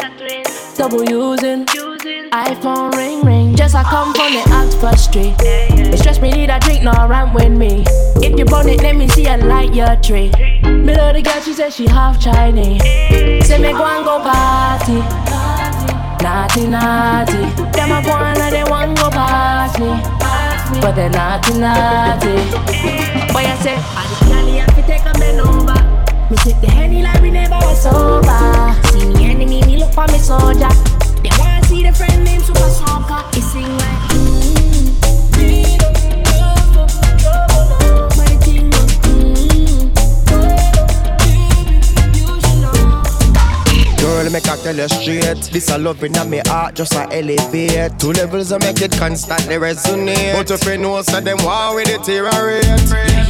Double 0.77 1.05
using. 1.05 1.67
iPhone 1.67 2.97
ring 2.97 3.23
ring. 3.23 3.55
Just 3.55 3.77
I 3.77 3.85
come 3.85 4.13
from 4.13 4.33
the 4.33 4.43
Oxford 4.53 4.99
Street. 4.99 5.35
It 5.39 5.99
stress 6.01 6.21
me 6.21 6.33
need 6.33 6.51
a 6.51 6.59
drink, 6.59 6.83
no 6.83 6.91
rant 7.07 7.33
with 7.33 7.53
me. 7.53 7.85
If 8.17 8.37
you 8.37 8.45
burn 8.45 8.69
it, 8.69 8.83
let 8.83 8.97
me 8.97 9.07
see 9.07 9.27
a 9.27 9.37
light 9.37 9.73
your 9.73 9.95
tree. 10.03 10.33
Me 10.65 10.97
love 10.97 11.15
the 11.15 11.23
girl, 11.23 11.41
she 11.43 11.53
said 11.53 11.73
she 11.73 11.87
half 11.87 12.21
Chinese. 12.21 12.83
Say 13.47 13.59
me 13.59 13.71
go 13.71 13.85
and 13.85 14.05
go 14.05 14.19
party. 14.21 15.60
Naughty, 16.23 16.67
naughty. 16.67 17.41
Them 17.73 17.93
a 17.93 18.03
go 18.05 18.13
on 18.13 18.41
and 18.41 18.55
they 18.55 18.65
want 18.65 18.99
go 18.99 19.09
past 19.11 19.79
me. 19.79 19.89
But 20.81 20.93
they 20.93 21.09
naughty, 21.09 21.59
naughty. 21.59 22.35
Boy, 23.33 23.45
I 23.49 23.57
say, 23.63 23.77
I 23.77 24.05
the 24.09 24.27
candy 24.29 24.57
have 24.59 24.75
to 24.77 24.83
take 24.83 25.05
a 25.07 25.13
bend 25.19 25.41
over. 25.41 25.81
Me 26.31 26.37
sip 26.39 26.61
the 26.61 26.69
henny 26.71 27.03
like 27.03 27.21
we 27.23 27.31
never 27.31 27.57
was 27.57 27.83
sober. 27.83 28.75
See 28.93 29.07
me 29.09 29.31
enemy, 29.31 29.63
me 29.63 29.79
look 29.79 29.93
for 29.93 30.07
me 30.09 30.19
soldier. 30.19 30.69
They 31.23 31.31
wanna 31.39 31.65
see 31.65 31.83
the 31.83 31.93
friend 31.93 32.25
named 32.25 32.43
Super 32.45 32.69
Soccer. 32.69 33.25
He 33.35 33.41
sing 33.41 33.77
like. 33.79 34.00
Girl, 44.21 44.31
make 44.31 44.49
I 44.49 44.57
tell 44.57 44.77
you 44.77 44.87
straight. 44.87 45.51
This 45.51 45.71
a 45.71 45.79
love 45.79 46.05
in 46.05 46.13
my 46.13 46.43
heart, 46.45 46.75
just 46.75 46.93
a 46.93 47.09
elevate. 47.11 47.99
Two 47.99 48.13
levels, 48.13 48.53
I 48.53 48.59
make 48.59 48.83
it 48.83 48.93
constantly 48.93 49.55
resonate. 49.55 50.35
But 50.35 50.51
if 50.51 50.63
you 50.67 50.77
know, 50.77 51.01
so 51.01 51.23
them 51.23 51.39
war 51.43 51.75
with 51.75 51.89
it, 51.89 52.01
deteriorate. 52.05 52.67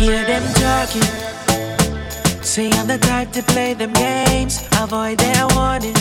You 0.01 0.11
hear 0.11 0.25
them 0.25 0.43
talking. 0.55 2.43
Say 2.43 2.73
I'm 2.73 2.89
the 2.89 2.99
type 2.99 3.31
to 3.35 3.43
play 3.45 3.75
them 3.75 3.93
games. 3.93 4.67
Avoid 4.81 5.19
their 5.19 5.47
warning. 5.55 5.95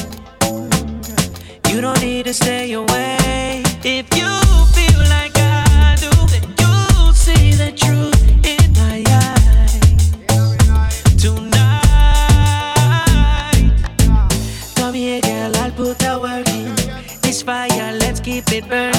You 1.69 1.81
don't 1.81 2.01
need 2.01 2.25
to 2.25 2.33
stay 2.33 2.71
away. 2.73 3.61
If 3.83 4.07
you 4.17 4.31
feel 4.73 5.01
like 5.07 5.33
I 5.37 5.97
do, 5.99 6.09
then 6.33 6.49
you'll 6.57 7.13
see 7.13 7.53
the 7.53 7.71
truth 7.77 8.18
keep 18.41 18.63
it 18.63 18.69
burning. 18.69 18.98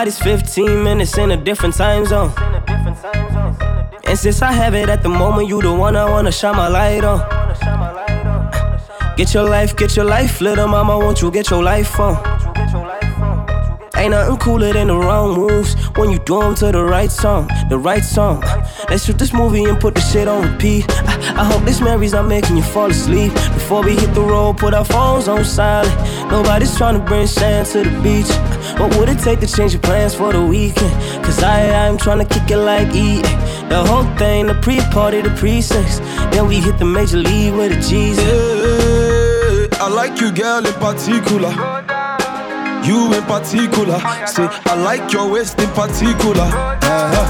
Everybody's 0.00 0.54
15 0.54 0.82
minutes 0.82 1.18
in 1.18 1.30
a 1.30 1.36
different 1.36 1.74
time 1.74 2.06
zone. 2.06 2.32
And 4.04 4.18
since 4.18 4.40
I 4.40 4.50
have 4.50 4.74
it 4.74 4.88
at 4.88 5.02
the 5.02 5.10
moment, 5.10 5.46
you 5.48 5.60
the 5.60 5.74
one 5.74 5.94
I 5.94 6.08
wanna 6.08 6.32
shine 6.32 6.56
my 6.56 6.68
light 6.68 7.04
on. 7.04 7.20
Get 9.18 9.34
your 9.34 9.46
life, 9.46 9.76
get 9.76 9.96
your 9.96 10.06
life, 10.06 10.40
little 10.40 10.68
mama, 10.68 10.98
won't 10.98 11.20
you 11.20 11.30
get 11.30 11.50
your 11.50 11.62
life 11.62 12.00
on? 12.00 12.16
Ain't 13.94 14.12
nothing 14.12 14.38
cooler 14.38 14.72
than 14.72 14.86
the 14.86 14.96
wrong 14.96 15.34
moves 15.34 15.74
when 15.96 16.10
you 16.10 16.18
do 16.20 16.40
'em 16.40 16.54
to 16.54 16.72
the 16.72 16.82
right 16.82 17.10
song, 17.12 17.50
the 17.68 17.76
right 17.76 18.02
song. 18.02 18.42
Let's 18.88 19.04
shoot 19.04 19.18
this 19.18 19.34
movie 19.34 19.64
and 19.64 19.78
put 19.78 19.94
the 19.94 20.00
shit 20.00 20.26
on 20.26 20.40
repeat. 20.50 20.86
I, 21.06 21.42
I 21.42 21.44
hope 21.44 21.62
this 21.66 21.82
memory's 21.82 22.14
not 22.14 22.26
making 22.26 22.56
you 22.56 22.62
fall 22.62 22.90
asleep. 22.90 23.34
Before 23.52 23.82
we 23.82 23.96
hit 23.96 24.14
the 24.14 24.22
road, 24.22 24.56
put 24.56 24.72
our 24.72 24.86
phones 24.86 25.28
on 25.28 25.44
silent. 25.44 25.94
Nobody's 26.30 26.74
trying 26.74 26.94
to 26.94 27.04
bring 27.04 27.26
sand 27.26 27.66
to 27.72 27.84
the 27.84 27.90
beach. 28.00 28.30
What 28.80 28.96
would 28.96 29.08
it 29.10 29.18
take 29.18 29.40
to 29.40 29.46
change 29.46 29.72
your 29.74 29.82
plans 29.82 30.14
for 30.14 30.32
the 30.32 30.40
weekend? 30.42 30.90
Cause 31.22 31.42
I, 31.42 31.86
I'm 31.86 31.98
trying 31.98 32.18
to 32.18 32.24
kick 32.24 32.50
it 32.50 32.56
like 32.56 32.94
E. 32.94 33.20
The 33.68 33.84
whole 33.86 34.04
thing, 34.16 34.46
the 34.46 34.54
pre-party, 34.54 35.20
the 35.20 35.28
pre-sex. 35.36 35.98
Then 36.32 36.48
we 36.48 36.60
hit 36.60 36.78
the 36.78 36.86
major 36.86 37.18
league 37.18 37.52
with 37.52 37.74
the 37.74 37.80
G's. 37.86 38.18
I 39.78 39.86
like 39.86 40.18
you, 40.18 40.32
girl, 40.32 40.64
in 40.64 40.72
particular. 40.80 41.50
You 42.82 43.12
in 43.12 43.22
particular. 43.24 43.98
Say, 44.26 44.48
I 44.64 44.74
like 44.82 45.12
your 45.12 45.30
waist 45.30 45.60
in 45.60 45.68
particular. 45.70 46.48
Uh-huh. 46.48 47.26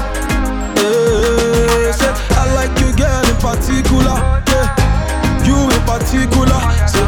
Yeah, 0.77 1.91
say, 1.91 2.13
I 2.39 2.47
like 2.55 2.71
you, 2.79 2.95
girl, 2.95 3.27
in 3.27 3.35
particular. 3.43 4.15
Yeah. 4.47 4.71
You 5.43 5.67
in 5.67 5.83
particular. 5.83 6.59
Say, 6.87 7.03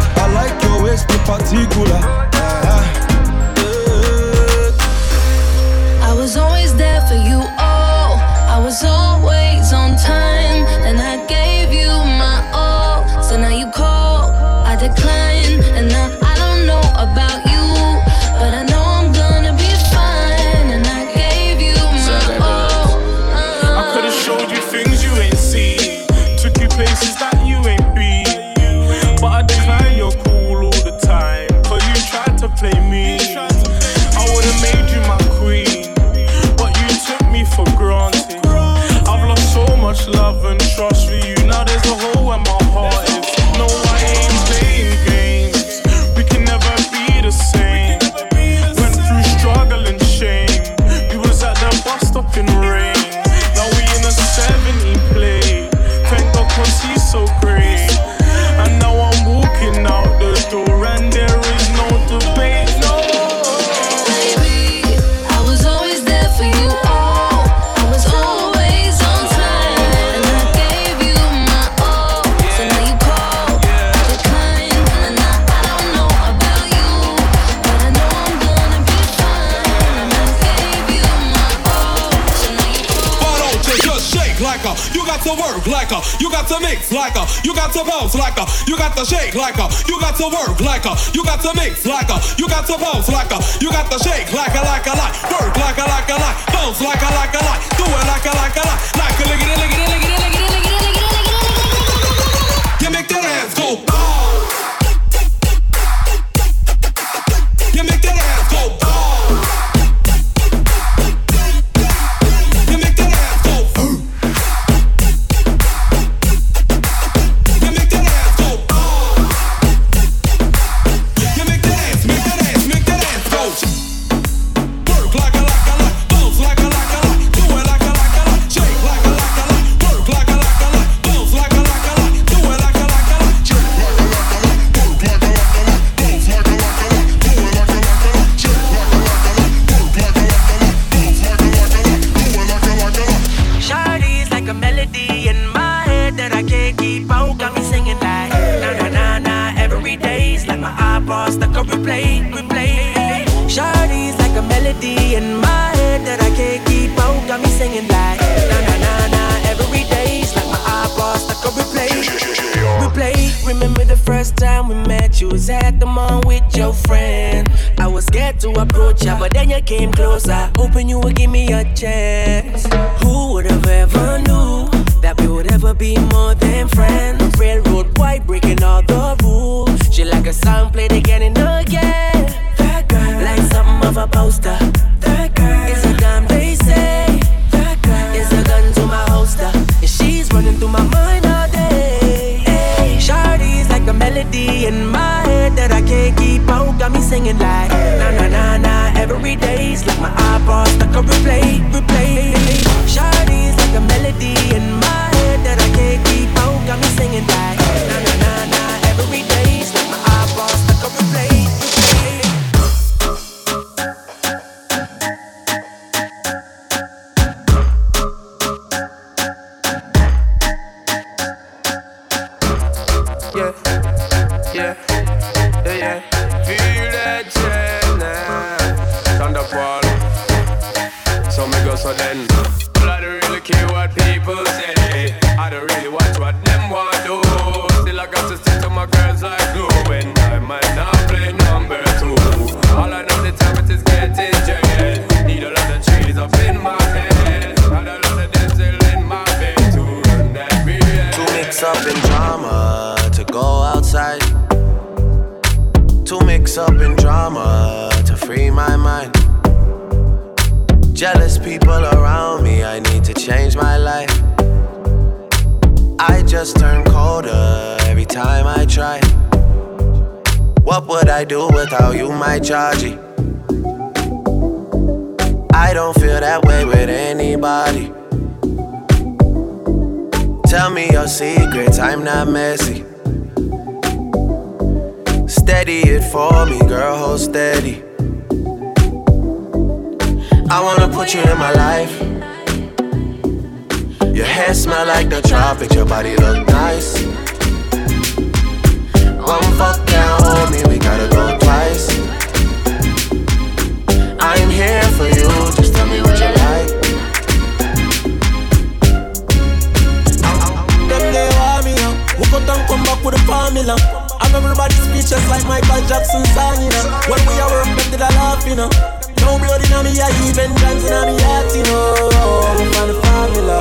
know. 318.63 318.99
No 319.19 319.37
blood 319.39 319.63
in 319.63 319.73
me, 319.83 319.91
I 319.99 320.09
even 320.27 320.51
dance 320.55 320.87
in 320.87 321.05
me 321.07 321.15
heart, 321.23 321.55
you 321.55 321.63
know. 321.63 322.55
We 322.57 322.65
find 322.71 322.89
the 322.89 322.95
formula. 323.03 323.59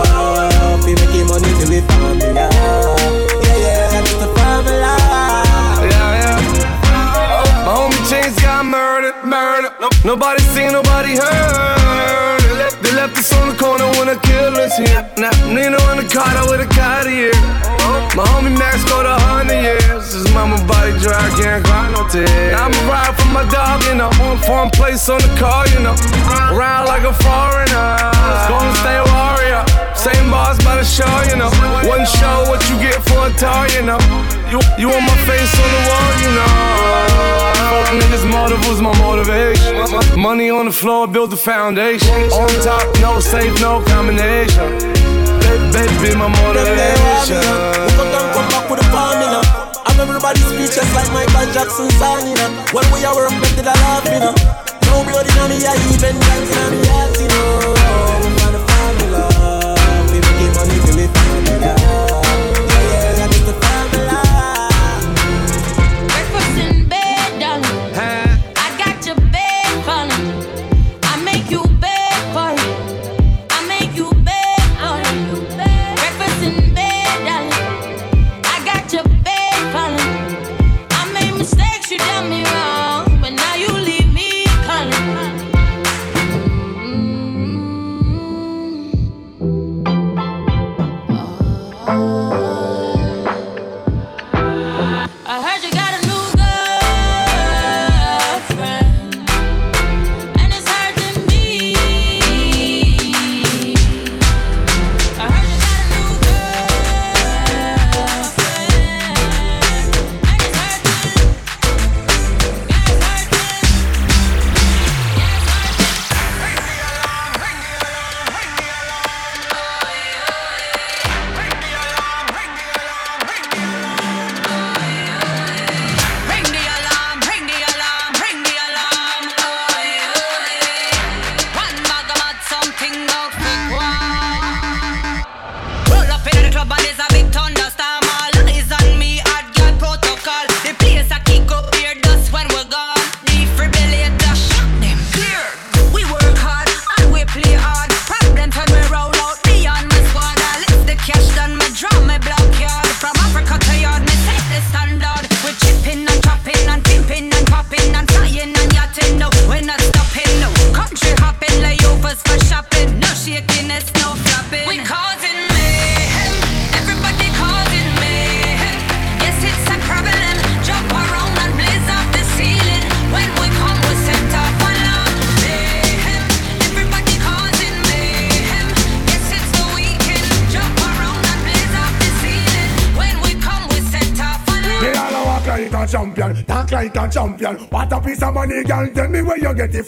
We 0.84 0.94
making 0.94 1.26
money 1.26 1.50
till 1.58 1.70
we 1.70 1.80
find. 1.86 2.20
Yeah, 2.20 2.50
the. 3.46 3.90
Yeah, 5.90 6.20
yeah. 6.22 6.36
My 7.64 7.72
homie 7.74 8.02
got 8.42 8.64
murdered, 8.64 9.18
murdered. 9.24 9.72
Nobody 10.04 10.42
seen, 10.54 10.72
nobody 10.72 11.16
heard 11.16 12.41
left 13.02 13.18
us 13.18 13.32
on 13.34 13.48
the 13.50 13.56
corner 13.58 13.88
when 13.98 14.14
a 14.14 14.18
killer's 14.22 14.76
here. 14.78 15.02
Now, 15.18 15.34
Nina 15.50 15.74
in 15.90 15.98
the 15.98 16.06
car, 16.06 16.22
I 16.22 16.46
with 16.46 16.62
a 16.62 16.70
Cartier. 16.70 17.34
My 18.14 18.22
homie 18.30 18.54
Max 18.54 18.84
go 18.86 19.02
to 19.02 19.18
100 19.42 19.58
years. 19.58 20.14
His 20.14 20.30
mama 20.30 20.54
body 20.70 20.94
dry, 21.02 21.18
can't 21.34 21.66
cry 21.66 21.90
no 21.90 22.06
tears. 22.06 22.30
Now 22.54 22.70
I'm 22.70 22.74
a 22.78 22.82
ride 22.86 23.14
for 23.18 23.30
my 23.34 23.42
dog, 23.50 23.82
you 23.90 23.98
know. 23.98 24.12
On 24.22 24.38
foreign 24.46 24.70
place 24.70 25.08
on 25.10 25.18
the 25.18 25.32
car, 25.34 25.66
you 25.74 25.82
know. 25.82 25.98
Ride 26.54 26.86
like 26.86 27.02
a 27.02 27.14
foreigner. 27.26 27.90
Gonna 28.46 28.70
a 28.70 29.02
Warrior. 29.10 29.64
Same 29.98 30.30
bars 30.30 30.62
by 30.62 30.78
the 30.78 30.86
show, 30.86 31.10
you 31.26 31.34
know. 31.34 31.50
One 31.90 32.06
show, 32.06 32.46
what 32.46 32.62
you 32.70 32.78
get 32.78 33.02
for 33.02 33.26
a 33.26 33.32
tar, 33.34 33.66
you 33.74 33.82
know. 33.82 33.98
You, 34.52 34.60
you 34.76 34.88
on 34.92 35.00
my 35.08 35.16
face 35.24 35.48
on 35.56 35.68
the 35.72 35.80
wall, 35.88 36.12
you 36.20 36.28
know. 36.36 36.44
Niggas, 37.96 38.28
motive 38.28 38.60
my 38.82 38.92
motivation. 39.00 40.20
Money 40.20 40.50
on 40.50 40.66
the 40.66 40.72
floor, 40.72 41.08
build 41.08 41.30
the 41.30 41.38
foundation. 41.38 42.12
On 42.28 42.48
top, 42.60 42.84
no 43.00 43.18
safe, 43.18 43.58
no 43.62 43.80
combination. 43.86 44.76
Baby, 45.72 45.96
be 46.04 46.14
my 46.14 46.28
motivation. 46.28 47.40
I'm 49.86 50.00
everybody's 50.00 50.44
speeches 50.44 50.84
like 50.92 51.10
Michael 51.14 51.50
Jackson 51.54 51.88
signing 51.92 52.36
up. 52.44 52.52
When 52.74 52.84
we 52.92 53.06
are 53.06 53.16
working, 53.16 53.40
they're 53.56 53.64
laughing 53.64 54.20
up. 54.20 54.36
No 54.84 55.00
blood 55.08 55.32
in 55.32 55.48
me, 55.48 55.64
I 55.64 55.80
even 55.96 56.20
dance 56.20 56.52
in 56.60 56.72
me, 56.76 57.24
you 57.24 57.28
know. 57.28 57.91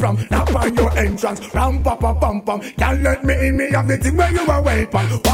From. 0.04 0.26
Knock 0.30 0.54
on 0.54 0.74
your 0.76 0.98
entrance, 0.98 1.54
ram 1.54 1.82
pa 1.82 1.96
pa 1.96 2.12
pam 2.14 2.40
pam. 2.42 2.60
Can't 2.76 3.02
let 3.02 3.24
me 3.24 3.48
in, 3.48 3.56
me 3.56 3.70
have 3.70 3.88
the 3.88 3.96
thing 3.96 4.16
where 4.16 4.32
you 4.32 4.44
are 4.50 4.62
waiting. 4.62 5.33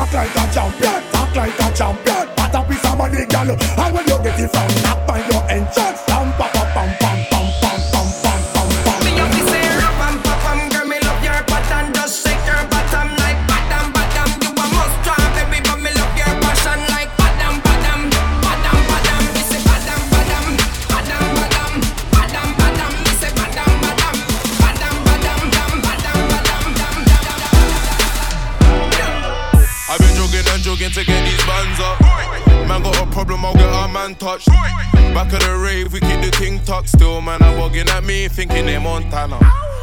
Me, 38.21 38.29
thinking 38.29 38.67
they 38.67 38.79
Montana. 38.79 39.39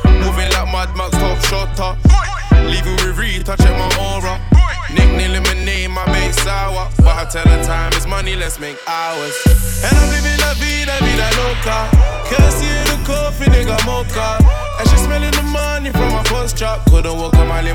Moving 0.06 0.50
like 0.52 0.72
Mad 0.72 0.96
Max, 0.96 1.17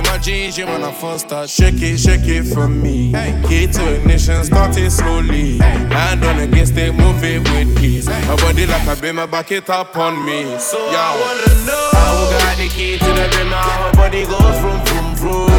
in 0.03 0.11
my 0.11 0.19
jeans, 0.19 0.59
when 0.59 0.83
I 0.83 0.93
first 0.93 1.27
start. 1.27 1.49
Shake 1.49 1.81
it, 1.83 1.99
shake 1.99 2.27
it 2.27 2.45
for 2.45 2.69
me. 2.69 3.13
Key 3.49 3.67
to 3.67 3.95
ignition, 3.95 4.45
start 4.45 4.77
it 4.77 4.91
slowly. 4.91 5.59
Hand 5.59 6.25
on 6.25 6.39
against 6.41 6.77
it, 6.77 6.93
move 6.95 7.23
it 7.25 7.41
with 7.41 7.83
ease. 7.83 8.07
My 8.07 8.37
body 8.37 8.67
like 8.67 8.87
a 8.87 9.01
beamer, 9.01 9.27
back 9.27 9.51
it 9.53 9.69
up 9.71 9.97
on 9.97 10.25
me. 10.25 10.59
So 10.59 10.79
yeah. 10.91 10.99
I 10.99 11.21
wanna 11.21 11.67
know 11.67 11.91
how 11.93 12.31
got 12.31 12.57
the 12.57 12.69
key 12.69 12.99
to 12.99 13.05
the 13.05 13.29
beamer, 13.37 13.57
how 13.57 13.89
her 13.89 13.93
body 13.97 14.25
goes 14.25 14.59
from 14.61 14.79
from 14.87 15.17
from. 15.17 15.51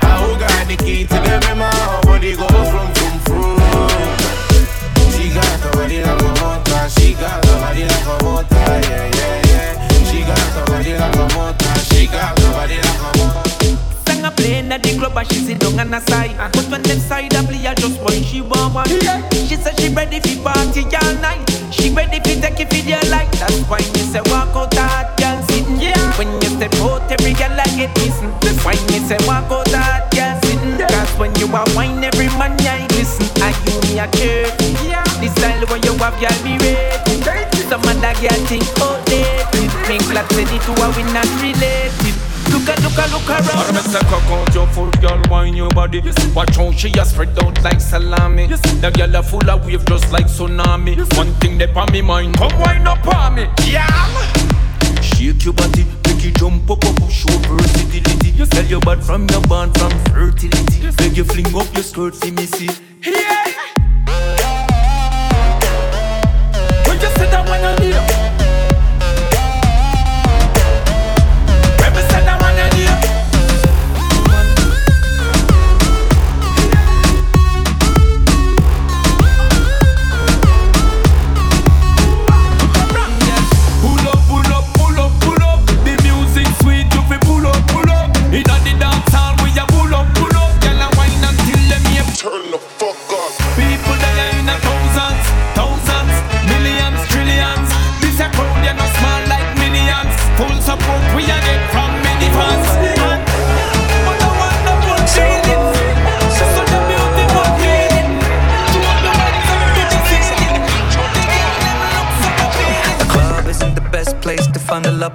How 0.00 0.38
got 0.38 0.68
the 0.68 0.76
key 0.76 1.06
to 1.06 1.14
the 1.14 1.38
beamer, 1.46 1.70
how 1.70 1.96
her 1.96 2.02
body 2.02 2.36
goes 2.36 2.68
from 2.72 2.88
from 2.94 3.18
from. 3.26 3.58
She 5.12 5.28
got 5.34 5.60
the 5.62 5.70
body 5.74 6.02
like 6.02 6.20
a 6.20 6.28
motor, 6.40 6.88
she 6.90 7.14
got 7.14 7.42
the 7.42 7.52
body 7.62 7.84
like 7.84 8.06
a 8.06 8.24
motor, 8.24 8.57
Plane 14.38 14.70
at 14.70 14.82
the 14.82 14.94
club 14.94 15.18
and 15.18 15.26
she 15.26 15.42
sit 15.42 15.58
down 15.58 15.78
on 15.80 15.90
the 15.90 16.00
side. 16.06 16.36
Ah. 16.38 16.48
But 16.54 16.70
when 16.70 16.82
them 16.82 16.98
side 16.98 17.34
a 17.34 17.42
play, 17.42 17.66
I 17.66 17.74
just 17.74 17.98
want 18.00 18.22
she 18.22 18.40
want 18.40 18.74
one. 18.74 18.86
She 18.86 19.56
said 19.58 19.74
she 19.80 19.90
ready 19.90 20.22
for 20.22 20.38
party 20.46 20.86
all 20.86 21.14
night. 21.18 21.42
She 21.74 21.90
ready 21.90 22.22
for 22.22 22.38
take 22.38 22.62
it 22.62 22.70
for 22.70 22.78
your 22.86 23.02
life. 23.10 23.30
That's 23.42 23.58
why 23.66 23.82
me 23.82 24.02
say 24.06 24.22
walk 24.30 24.54
out 24.54 24.70
hard, 24.78 25.10
girl 25.18 25.42
sitting. 25.50 25.82
Yeah. 25.82 25.98
When 26.14 26.30
you 26.38 26.50
step 26.54 26.74
out, 26.86 27.10
every 27.10 27.34
girl 27.34 27.50
I 27.58 27.66
get 27.74 27.90
missing. 27.98 28.30
That's 28.38 28.62
why 28.62 28.78
me 28.86 29.02
say 29.02 29.18
walk 29.26 29.50
out 29.50 29.66
hard, 29.74 30.06
girl 30.14 30.34
sitting. 30.46 30.78
Cause 30.86 31.12
when 31.18 31.34
you 31.42 31.50
are 31.50 31.66
wine, 31.74 32.04
every 32.06 32.30
man 32.38 32.54
I 32.62 32.86
listen. 32.94 33.26
I 33.42 33.50
you 33.66 33.74
me 33.90 33.98
a 33.98 34.06
church. 34.14 34.54
Yeah. 34.86 35.02
The 35.18 35.28
style 35.34 35.66
when 35.66 35.82
you 35.82 35.98
have, 35.98 36.14
y'all 36.22 36.38
be 36.46 36.54
ready. 36.62 37.58
Some 37.66 37.82
other 37.84 38.14
girl 38.22 38.40
think 38.46 38.64
outdated. 38.78 39.70
Think 39.90 40.06
like 40.14 40.30
said 40.32 40.46
it 40.46 40.62
to 40.62 40.72
a 40.78 40.86
we 40.94 41.02
not. 41.12 41.26
Look 42.68 42.76
at, 42.76 42.82
look 42.84 42.98
at, 42.98 43.10
look 43.10 43.28
around. 43.54 43.76
Or 43.76 43.80
say 43.80 44.00
cock 44.00 44.30
out 44.30 44.54
your 44.54 44.66
full 44.68 44.90
girl, 45.00 45.22
wine 45.30 45.54
your 45.54 45.70
body. 45.70 46.02
Watch 46.34 46.56
how 46.56 46.70
she 46.72 46.92
a 46.98 47.04
spread 47.04 47.38
out 47.42 47.62
like 47.64 47.80
salami. 47.80 48.46
The 48.46 48.92
girl 48.94 49.16
a 49.16 49.22
full 49.22 49.48
of 49.48 49.64
wave 49.64 49.84
just 49.86 50.12
like 50.12 50.26
tsunami. 50.26 50.96
One 51.16 51.32
thing 51.40 51.56
they 51.56 51.66
on 51.72 51.90
me 51.92 52.02
mind, 52.02 52.36
come 52.36 52.58
wine 52.60 52.86
up 52.86 53.06
on 53.08 53.36
me. 53.36 53.46
Yeah. 53.66 53.86
Shake 55.00 55.44
your 55.44 55.54
body, 55.54 55.84
make 56.04 56.24
it 56.24 56.36
jump 56.36 56.70
up, 56.70 56.84
up, 56.84 57.10
show 57.10 57.32
versatility. 57.48 58.30
You 58.30 58.44
sell 58.44 58.64
your 58.66 58.80
bad 58.80 59.02
from 59.02 59.26
your 59.28 59.40
band 59.42 59.76
from 59.78 59.90
fertility. 60.12 60.82
Make 60.98 61.16
you 61.16 61.24
fling 61.24 61.46
up 61.56 61.72
your 61.72 61.82
skirt, 61.82 62.14
see 62.16 62.30
me 62.32 62.44
see. 62.44 62.68
Yeah. 63.02 63.47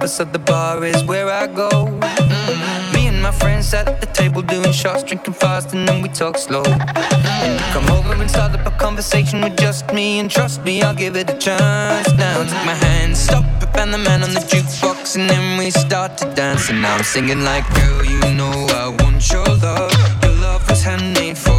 Find 0.00 0.32
the 0.32 0.38
bar 0.38 0.84
is 0.84 1.04
where 1.04 1.30
I 1.30 1.46
go. 1.46 1.68
Mm. 1.70 2.94
Me 2.94 3.06
and 3.06 3.22
my 3.22 3.30
friends 3.30 3.68
sat 3.68 3.88
at 3.88 4.00
the 4.00 4.06
table 4.06 4.42
doing 4.42 4.72
shots, 4.72 5.02
drinking 5.02 5.34
fast, 5.34 5.72
and 5.72 5.86
then 5.86 6.02
we 6.02 6.08
talk 6.08 6.36
slow. 6.36 6.64
You 6.64 7.58
come 7.72 7.88
over 7.90 8.14
and 8.14 8.30
start 8.30 8.52
up 8.58 8.66
a 8.66 8.70
conversation 8.76 9.40
with 9.40 9.56
just 9.56 9.92
me, 9.92 10.18
and 10.18 10.30
trust 10.30 10.64
me, 10.64 10.82
I'll 10.82 10.94
give 10.94 11.16
it 11.16 11.30
a 11.30 11.38
chance. 11.38 12.12
Now 12.14 12.42
take 12.42 12.66
my 12.66 12.74
hand, 12.74 13.16
stop 13.16 13.44
it, 13.62 13.68
and 13.76 13.92
the 13.92 13.98
man 13.98 14.22
on 14.22 14.34
the 14.34 14.40
jukebox, 14.40 15.16
and 15.16 15.30
then 15.30 15.58
we 15.58 15.70
start 15.70 16.18
to 16.18 16.26
dance. 16.34 16.70
And 16.70 16.82
now 16.82 16.96
I'm 16.96 17.04
singing 17.04 17.42
like, 17.42 17.64
girl, 17.74 18.04
you 18.04 18.20
know 18.34 18.54
I 18.70 18.88
want 19.00 19.30
your 19.30 19.46
love. 19.46 19.92
Your 20.22 20.34
love 20.46 20.68
was 20.68 20.82
handmade 20.82 21.38
for 21.38 21.53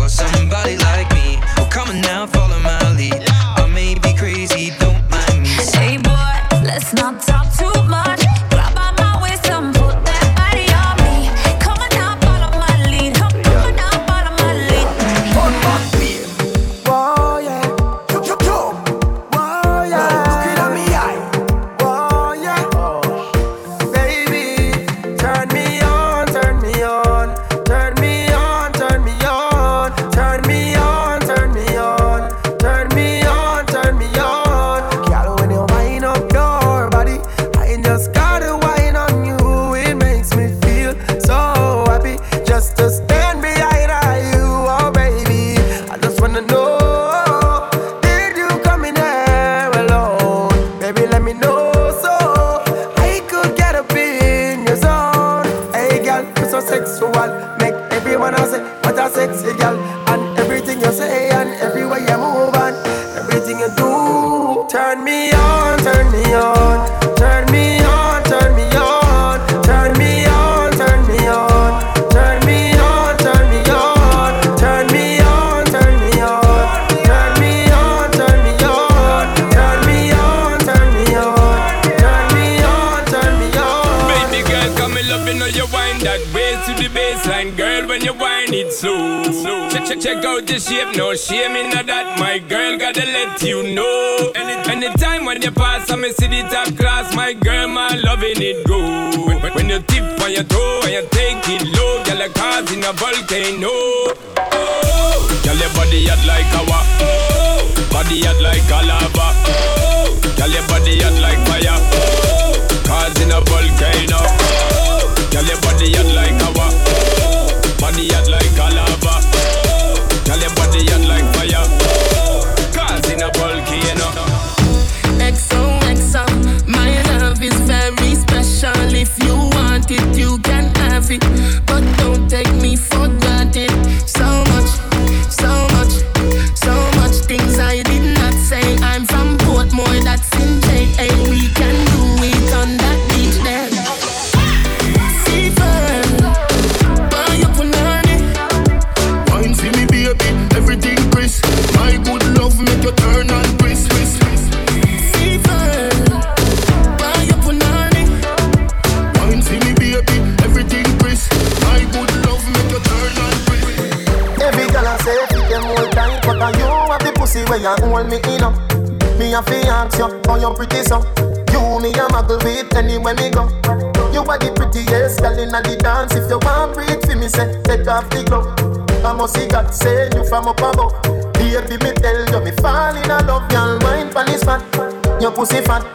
fat 185.66 185.95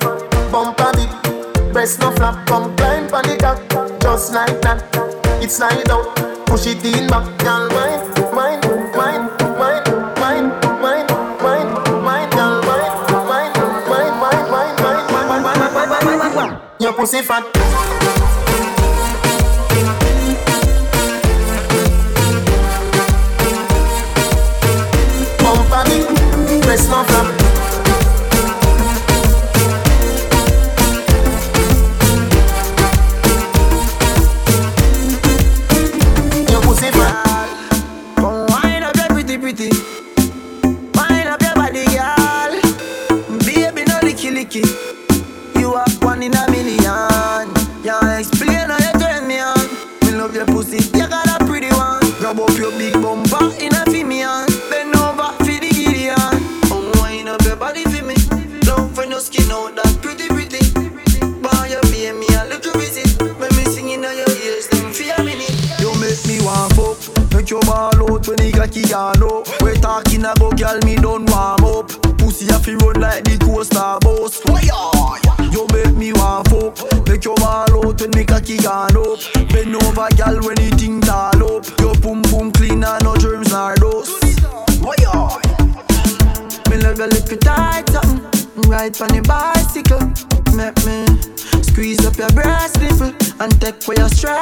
We 93.71 93.77
where 93.87 93.99
you're 94.01 94.40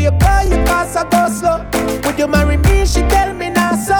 say 0.00 0.04
you 0.04 0.10
go, 0.18 0.56
you 0.56 0.64
pass, 0.64 0.96
I 0.96 1.08
go 1.08 1.28
slow. 1.28 1.64
Would 2.04 2.18
you 2.18 2.26
marry 2.26 2.56
me? 2.56 2.86
She 2.86 3.00
tell 3.08 3.32
me 3.34 3.50
not 3.50 3.76
so. 3.78 3.94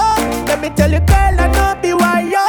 Let 0.46 0.61
me 0.61 0.70
tell 0.70 0.90
you, 0.90 1.01
girl, 1.01 1.40
I 1.40 1.48
know 1.53 1.80
be 1.82 1.92
why 1.92 2.22
yo. 2.22 2.44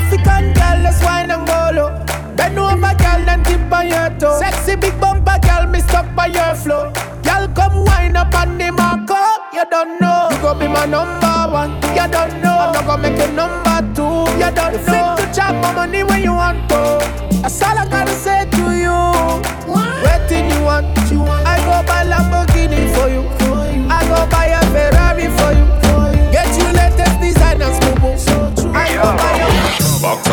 African 0.00 0.52
girl, 0.54 0.78
let's 0.82 1.02
wine 1.02 1.30
and 1.30 1.46
go 1.46 1.70
low. 1.74 1.90
Bend 2.36 2.58
over, 2.58 2.94
girl, 2.94 3.28
and 3.28 3.44
dip 3.44 3.72
on 3.72 3.88
your 3.88 4.10
toe. 4.18 4.38
Sexy 4.40 4.76
big 4.76 4.98
bumper, 5.00 5.38
girl, 5.42 5.66
me 5.66 5.80
stuck 5.80 6.14
by 6.14 6.26
your 6.26 6.54
flow. 6.54 6.92
Girl, 7.22 7.48
come 7.54 7.84
wine 7.84 8.16
up 8.16 8.34
on 8.34 8.58
the 8.58 8.70
marco. 8.72 9.20
You 9.52 9.64
don't 9.70 10.00
know. 10.00 10.28
You 10.30 10.38
go 10.42 10.54
be 10.54 10.66
my 10.68 10.86
number 10.86 11.52
one. 11.52 11.72
You 11.94 12.06
don't 12.08 12.40
know. 12.42 12.56
I'm 12.58 12.72
not 12.74 12.86
gon' 12.86 13.02
make 13.02 13.18
you 13.18 13.32
number 13.32 13.78
two. 13.94 14.24
You 14.40 14.50
don't 14.50 14.72
you 14.74 14.86
know. 14.86 15.16
Fit 15.16 15.28
to 15.28 15.34
chop 15.34 15.54
my 15.62 15.72
money 15.74 16.02
when 16.04 16.22
you 16.22 16.32
want 16.32 16.68
to. 16.70 16.80
That's 17.42 17.62
all 17.62 17.78
I 17.78 17.86
gotta 17.88 18.12
say 18.12 18.48
to 18.50 18.64
you. 18.76 18.98
What? 19.70 20.02
Waiting 20.04 20.50
you 20.50 20.62
want. 20.64 21.10
You 21.10 21.20
want. 21.20 21.53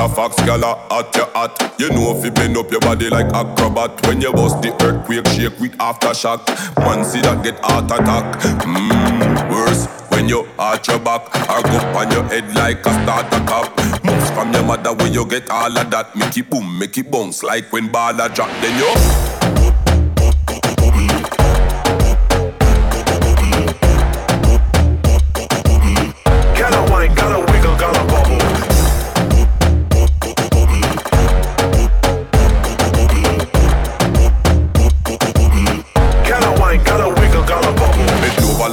a 0.02 0.10
fox, 0.10 0.36
girl, 0.44 0.66
at 0.66 1.16
your 1.16 1.30
you. 1.36 1.80
You 1.80 1.90
know 1.90 2.18
if 2.18 2.26
you 2.26 2.32
bend 2.32 2.58
up 2.58 2.72
your 2.72 2.80
body 2.80 3.10
like 3.10 3.28
acrobat 3.34 4.06
when 4.08 4.20
you 4.20 4.32
bust 4.34 4.62
the 4.62 4.74
earthquake, 4.84 5.28
shake 5.28 5.60
with 5.60 5.78
aftershock. 5.78 6.48
Man, 6.78 7.06
see 7.06 7.22
that 7.22 7.44
get 7.44 7.60
heart 7.64 7.86
attack. 7.86 8.40
Mmm, 8.66 9.52
worse 9.52 9.86
when 10.10 10.28
you 10.28 10.48
arch 10.58 10.88
your 10.88 11.00
back 11.00 11.28
or 11.50 11.62
go 11.62 11.78
on 12.00 12.12
your 12.12 12.24
head 12.24 12.54
like 12.56 12.86
a 12.86 12.94
starter 13.04 13.46
cap. 13.46 14.04
Moves 14.04 14.32
from 14.32 14.52
your 14.54 14.64
mother 14.64 14.94
when 14.94 15.14
you 15.14 15.26
get 15.28 15.50
all 15.50 15.78
of 15.78 15.92
that. 15.92 16.16
Make 16.16 16.38
it 16.38 16.50
boom, 16.50 16.80
make 16.80 16.98
it 16.98 17.12
bounce 17.12 17.44
like 17.44 17.72
when 17.72 17.92
ball 17.92 18.14
drop. 18.14 18.50
Then 18.62 18.78
you. 18.78 19.41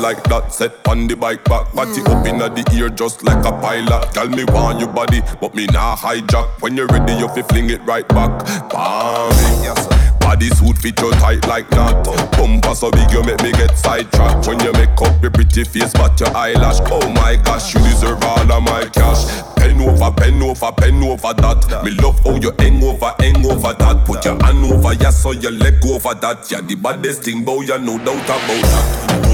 Like 0.09 0.25
that, 0.25 0.51
set 0.55 0.73
on 0.89 1.07
the 1.07 1.15
bike 1.15 1.45
back. 1.45 1.71
Body 1.75 2.01
up 2.07 2.25
inna 2.25 2.49
the 2.49 2.65
ear 2.75 2.89
just 2.89 3.23
like 3.25 3.45
a 3.45 3.53
pilot. 3.61 4.11
Tell 4.15 4.27
me 4.27 4.45
want 4.45 4.81
your 4.81 4.89
body, 4.89 5.21
but 5.39 5.55
me 5.55 5.67
nah 5.67 5.97
hijack. 5.97 6.49
When 6.63 6.77
you're 6.79 6.87
ready, 6.87 7.13
you 7.13 7.29
fi 7.29 7.43
fling 7.43 7.69
it 7.69 7.83
right 7.83 8.09
back. 8.09 8.33
Bam, 8.71 9.37
yes. 9.61 9.85
Body 10.21 10.49
suit 10.49 10.79
fit 10.79 10.99
you 11.01 11.11
tight 11.21 11.47
like 11.47 11.69
that. 11.71 11.93
Bumper 12.33 12.75
so 12.75 12.91
big 12.91 13.11
you 13.13 13.23
make 13.23 13.43
me 13.43 13.53
get 13.53 13.77
sidetracked. 13.77 14.47
When 14.47 14.59
you 14.61 14.73
make 14.73 14.97
up 14.97 15.21
your 15.21 15.31
pretty 15.31 15.65
face, 15.65 15.93
but 15.93 16.19
your 16.19 16.35
eyelash. 16.35 16.81
Oh 16.89 17.07
my 17.11 17.37
gosh, 17.45 17.75
you 17.75 17.81
deserve 17.81 18.25
all 18.25 18.51
of 18.51 18.63
my 18.63 18.89
cash. 18.89 19.29
Pen 19.57 19.79
over, 19.83 20.11
pen 20.17 20.41
over, 20.41 20.73
pen 20.73 21.03
over 21.03 21.35
that. 21.37 21.85
Me 21.85 21.91
love 22.01 22.19
how 22.25 22.37
you 22.37 22.53
hang 22.59 22.83
over, 22.83 23.13
hang 23.21 23.45
over 23.45 23.75
that. 23.77 24.07
Put 24.07 24.25
your 24.25 24.43
hand 24.43 24.65
over, 24.73 24.95
yeah, 24.95 25.11
so 25.11 25.33
your 25.33 25.53
leg 25.53 25.85
over 25.85 26.15
that. 26.15 26.51
Yeah, 26.51 26.63
the 26.63 26.77
baddest 26.77 27.25
thing, 27.25 27.45
boy, 27.45 27.61
you 27.69 27.79
no 27.79 27.99
doubt 27.99 28.25
about 28.25 28.65
that. 28.73 29.28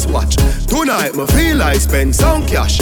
Just 0.00 0.12
watch. 0.12 0.36
Tonight, 0.66 1.14
me 1.14 1.26
feel 1.26 1.56
like 1.56 1.80
spend 1.80 2.14
some 2.14 2.46
cash. 2.46 2.78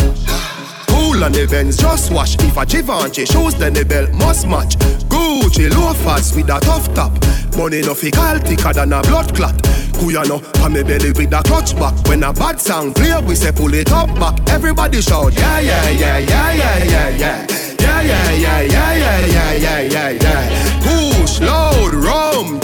Cool 0.89 1.25
on 1.25 1.33
the 1.33 1.43
events, 1.43 1.77
just 1.77 2.13
watch. 2.13 2.37
If 2.41 2.57
a 2.57 2.65
Givenchy 2.65 3.25
shoes, 3.27 3.55
then 3.55 3.73
the 3.73 3.85
belt 3.85 4.13
must 4.13 4.47
match. 4.47 4.77
Gucci 5.09 5.69
loafers 5.71 6.35
with 6.37 6.49
a 6.51 6.61
tough 6.61 6.93
top. 6.95 7.13
Money 7.57 7.81
no 7.83 7.95
fi 7.95 8.11
call 8.11 8.39
thicker 8.39 8.73
than 8.73 8.93
a 8.93 9.03
blood 9.03 9.35
clot. 9.35 9.57
Kuyano, 9.99 10.39
on 10.63 10.73
me 10.73 10.83
belly 10.85 11.11
with 11.13 11.33
a 11.33 11.43
clutch 11.43 11.75
back. 11.75 11.95
When 12.07 12.23
a 12.23 12.33
bad 12.33 12.61
sound 12.61 12.95
play, 12.95 13.21
we 13.23 13.35
say 13.35 13.53
pull 13.53 13.75
it 13.75 13.91
up 13.91 14.15
back. 14.21 14.39
Everybody 14.51 15.01
shout, 15.01 15.33
yeah, 15.35 15.59
yeah, 15.61 15.91
yeah, 15.91 16.19
yeah, 16.19 16.53
yeah, 16.53 16.85
yeah, 16.85 17.09
yeah. 17.09 17.47
Yeah, 17.81 18.03
yeah, 18.03 18.31
yeah, 18.33 18.61
yeah, 18.61 18.95
yeah, 18.95 19.27
yeah, 19.27 19.53
yeah, 19.55 19.81
yeah, 19.81 20.11
yeah. 20.11 21.19
Push, 21.19 21.41
load, 21.41 21.95
rum, 21.95 22.61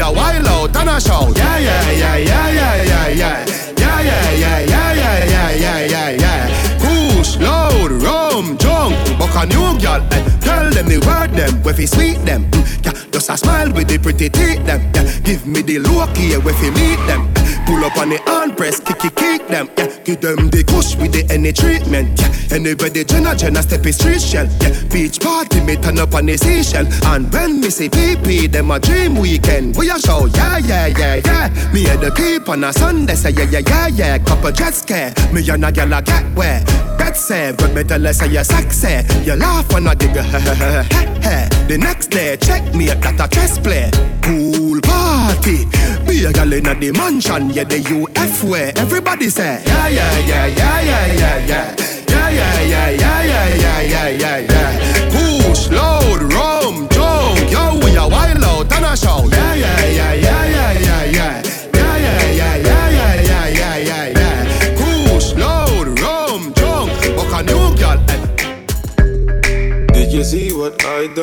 a 0.00 0.12
wild 0.12 0.46
out 0.46 0.76
and 0.76 0.88
a 0.88 1.00
shout. 1.00 1.36
Yeah, 1.36 1.58
yeah, 1.58 1.90
yeah, 1.90 2.16
yeah, 2.16 2.52
yeah, 2.52 2.82
yeah, 2.82 3.08
yeah. 3.08 3.46
Yeah, 3.76 4.00
yeah, 4.00 4.30
yeah, 4.32 4.58
yeah, 4.60 4.92
yeah, 4.94 5.24
yeah, 5.24 5.50
yeah, 5.52 5.86
yeah, 5.86 6.10
yeah. 6.10 6.78
Push, 6.78 7.36
load, 7.38 7.92
rum, 8.02 8.56
jump, 8.58 8.96
buck 9.18 9.34
a 9.36 9.46
new 9.46 9.78
girl. 9.78 10.02
Eh. 10.12 10.39
Them 10.80 10.88
the 10.88 11.06
word 11.06 11.36
them, 11.36 11.62
we 11.62 11.74
fi 11.74 11.84
sweet 11.84 12.24
them. 12.24 12.50
Mm, 12.52 12.86
yeah, 12.86 13.10
just 13.12 13.28
a 13.28 13.36
smile 13.36 13.70
with 13.70 13.88
the 13.88 13.98
pretty 13.98 14.30
teeth 14.30 14.64
them. 14.64 14.80
Yeah, 14.94 15.04
give 15.20 15.46
me 15.46 15.60
the 15.60 15.78
look 15.78 16.16
here, 16.16 16.40
we 16.40 16.54
fi 16.54 16.70
meet 16.70 16.96
them. 17.04 17.28
Pull 17.66 17.84
up 17.84 17.98
on 17.98 18.08
the 18.08 18.16
hand 18.24 18.56
press, 18.56 18.80
kick 18.80 18.98
kick 18.98 19.14
kick 19.14 19.46
them. 19.48 19.68
Yeah, 19.76 19.92
give 20.04 20.22
them 20.22 20.48
the 20.48 20.64
kush 20.64 20.96
with 20.96 21.12
the 21.12 21.28
any 21.28 21.52
treatment. 21.52 22.18
Yeah, 22.18 22.56
anybody 22.56 23.04
Jenna 23.04 23.36
Jenna 23.36 23.62
step 23.62 23.84
is 23.84 23.96
street 23.96 24.22
shell. 24.22 24.48
Yeah, 24.62 24.72
beach 24.88 25.20
party 25.20 25.60
me 25.60 25.76
turn 25.76 25.98
up 25.98 26.14
on 26.14 26.24
the 26.24 26.38
seashell. 26.38 26.88
And 27.12 27.30
when 27.30 27.60
me 27.60 27.68
say 27.68 27.90
PP, 27.90 28.50
them 28.50 28.70
a 28.70 28.80
dream 28.80 29.16
weekend. 29.16 29.76
We 29.76 29.90
a 29.90 30.00
show, 30.00 30.24
yeah 30.32 30.56
yeah 30.64 30.86
yeah 30.86 31.20
yeah. 31.22 31.72
Me 31.74 31.90
and 31.90 32.00
the 32.00 32.10
keep 32.10 32.48
on 32.48 32.64
a 32.64 32.72
Sunday 32.72 33.16
say 33.16 33.36
yeah 33.36 33.44
yeah 33.52 33.60
yeah 33.68 33.88
yeah. 33.88 34.18
Couple 34.18 34.50
jet 34.50 34.72
scare, 34.72 35.12
me 35.30 35.46
and 35.46 35.62
a 35.62 35.70
gyal 35.70 35.92
a 35.92 36.00
get 36.00 36.24
where. 36.34 36.64
That's 36.96 37.30
it, 37.30 37.60
when 37.60 37.74
me 37.74 37.84
tell 37.84 38.00
her 38.00 38.12
say 38.12 38.28
you're 38.28 38.44
sexy. 38.44 39.04
You 39.24 39.34
laugh 39.34 39.70
when 39.72 39.88
I 39.88 39.94
dig 40.70 40.86
a 41.24 41.48
The 41.68 41.78
next 41.78 42.08
day, 42.10 42.36
check 42.36 42.74
me 42.74 42.90
at 42.90 43.00
that 43.02 43.20
a 43.20 43.28
chess 43.28 43.58
play. 43.58 43.90
Pool 44.22 44.80
party. 44.80 45.66
Be 46.06 46.24
a 46.24 46.32
gal 46.32 46.52
in 46.52 46.66
a 46.66 46.74
the 46.74 46.92
mansion, 46.92 47.50
yeah, 47.50 47.64
the 47.64 47.78
UF 47.78 48.44
way. 48.44 48.72
Everybody 48.76 49.30
say, 49.30 49.62
yeah, 49.66 49.88
yeah, 49.88 50.18
yeah, 50.18 50.46
yeah, 50.46 50.80
yeah, 50.80 51.12
yeah, 51.12 51.46
yeah. 51.46 51.76
Yeah, 52.08 52.28
yeah, 52.30 52.60
yeah, 52.60 52.90
yeah, 52.90 53.22
yeah, 53.22 53.54
yeah, 53.54 53.80
yeah, 53.82 54.08
yeah, 54.08 54.38
yeah. 54.38 54.70
Push, 55.10 55.70
load, 55.70 56.22
rum, 56.32 56.88
jump, 56.88 57.50
yo, 57.50 57.78
we 57.82 57.96
a 57.96 58.06
wild 58.08 58.44
out 58.44 58.72
and 58.72 58.84
a 58.84 58.96
shout. 58.96 59.30
Yeah, 59.30 59.54
yeah, 59.54 59.79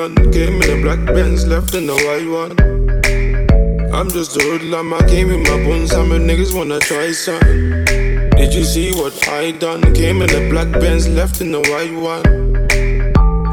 what 0.07 0.19
I 0.19 0.23
done? 0.23 0.31
Came 0.31 0.61
in 0.61 0.79
a 0.79 0.81
black 0.81 1.05
Benz, 1.05 1.45
left 1.47 1.73
in 1.75 1.89
a 1.89 1.93
white 1.93 2.27
one. 2.27 2.51
I'm 3.93 4.09
just 4.09 4.35
a 4.37 4.43
hoodlum, 4.43 4.93
I 4.93 4.99
came 5.07 5.29
in 5.29 5.43
my 5.43 5.65
buns, 5.65 5.91
some 5.91 6.09
niggas 6.09 6.55
wanna 6.55 6.79
try 6.79 7.11
some. 7.11 7.39
Did 8.37 8.53
you 8.53 8.63
see 8.63 8.91
what 8.93 9.27
I 9.27 9.51
done? 9.51 9.81
Came 9.93 10.21
in 10.21 10.29
a 10.29 10.49
black 10.49 10.71
Benz, 10.73 11.07
left 11.07 11.41
in 11.41 11.53
a 11.53 11.59
white 11.59 11.93
one. 11.93 12.25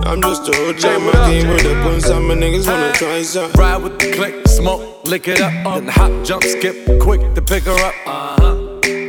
I'm 0.07 0.21
just 0.21 0.49
a 0.49 0.53
hoodlum, 0.53 1.09
I 1.09 1.31
came 1.31 1.49
with 1.49 1.65
a 1.65 1.75
buns, 1.83 2.07
some 2.07 2.29
niggas 2.29 2.67
wanna 2.67 2.93
try 2.93 3.23
some. 3.23 3.51
Ride 3.53 3.83
with 3.83 3.99
the 3.99 4.13
click, 4.13 4.47
smoke, 4.49 5.07
lick 5.07 5.29
it 5.29 5.41
up, 5.41 5.53
um. 5.67 5.87
then 5.87 5.95
hop, 5.95 6.25
jump, 6.25 6.45
skip, 6.45 7.01
quick 7.01 7.35
to 7.35 7.43
pick 7.43 7.65
her 7.65 7.73
up. 7.73 7.95
Uh-huh. 8.07 8.44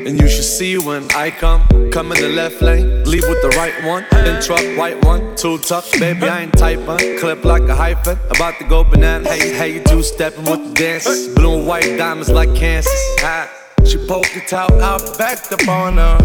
And 0.06 0.22
you 0.22 0.30
should 0.30 0.44
see 0.44 0.78
when 0.78 1.10
I 1.16 1.32
come, 1.32 1.68
come 1.90 2.12
in 2.12 2.22
the 2.22 2.30
left 2.30 2.62
lane, 2.62 3.04
leave 3.06 3.24
with 3.28 3.42
the 3.42 3.50
right 3.58 3.74
one, 3.84 4.06
then 4.12 4.40
truck, 4.40 4.62
white 4.78 5.04
one, 5.04 5.36
two 5.36 5.58
tuck, 5.58 5.84
baby 5.94 6.28
I 6.28 6.44
ain't 6.44 6.54
type 6.54 6.80
one, 6.82 7.00
clip 7.18 7.44
like 7.44 7.64
a 7.64 7.76
hyphen, 7.76 8.20
about 8.30 8.60
to 8.60 8.66
go 8.66 8.84
banana. 8.84 9.28
Hey, 9.28 9.56
hey, 9.56 9.74
you 9.74 9.84
two 9.84 10.04
stepping 10.04 10.46
with 10.46 10.64
the 10.64 10.74
dances, 10.76 11.34
blue 11.34 11.58
and 11.58 11.66
white 11.66 11.98
diamonds 11.98 12.30
like 12.30 12.54
Kansas. 12.54 12.94
Ah. 13.24 13.50
She 13.84 13.98
poked 14.08 14.36
it 14.36 14.54
out, 14.54 14.72
I 14.74 14.98
backed 15.18 15.52
up 15.52 15.68
on 15.68 15.98
her. 15.98 16.18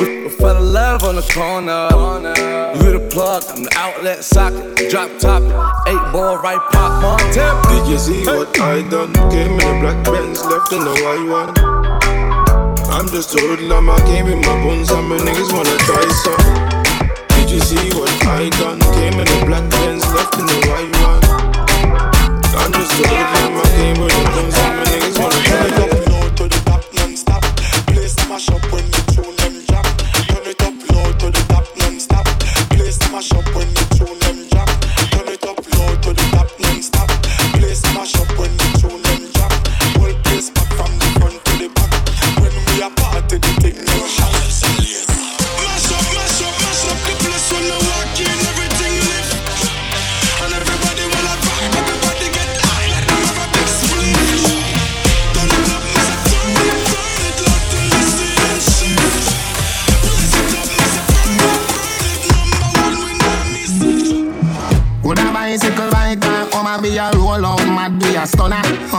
We, 0.00 0.28
fell 0.28 0.56
in 0.56 0.72
love 0.72 1.02
on 1.02 1.16
the 1.16 1.22
corner. 1.22 1.88
You 2.84 2.98
the 2.98 3.08
plug, 3.10 3.42
I'm 3.48 3.64
the 3.64 3.72
outlet 3.74 4.22
socket. 4.22 4.90
Drop 4.90 5.10
top, 5.18 5.42
eight 5.88 6.12
ball 6.12 6.38
right 6.38 6.60
pop 6.70 7.02
on 7.02 7.18
tip. 7.32 7.54
Did 7.68 7.90
you 7.90 7.98
see 7.98 8.24
what 8.26 8.60
I 8.60 8.88
done? 8.88 9.12
Came 9.32 9.58
in 9.58 9.76
a 9.76 9.80
black 9.80 10.04
Benz, 10.04 10.44
left 10.44 10.72
in 10.72 10.82
a 10.82 10.94
white 11.02 11.28
one. 11.28 12.03
I'm 12.94 13.08
just 13.08 13.34
a 13.34 13.40
hoodlum, 13.40 13.90
I 13.90 13.98
came 14.06 14.28
in 14.28 14.38
my 14.38 14.54
buns, 14.62 14.88
some 14.88 15.10
niggas 15.10 15.52
wanna 15.52 15.76
try 15.78 16.06
some. 16.22 17.26
Did 17.34 17.50
you 17.50 17.58
see 17.58 17.90
what 17.98 18.08
I 18.24 18.48
done? 18.50 18.78
Came 18.94 19.14
in 19.14 19.26
a 19.26 19.46
black 19.46 19.68
Benz, 19.68 20.06
left 20.14 20.38
in 20.38 20.46
a 20.46 20.58
white 20.70 20.94
one. 21.02 21.24
I'm 22.54 22.72
just 22.72 22.92
a 22.92 23.08
hoodlum, 23.08 23.56
I 23.58 23.66
came 23.74 23.98
with 24.00 24.14
a 24.14 24.22
buns, 24.30 24.54
some 24.54 24.76
niggas 24.84 25.18
wanna 25.18 25.42
try 25.42 25.68
some. 25.76 25.83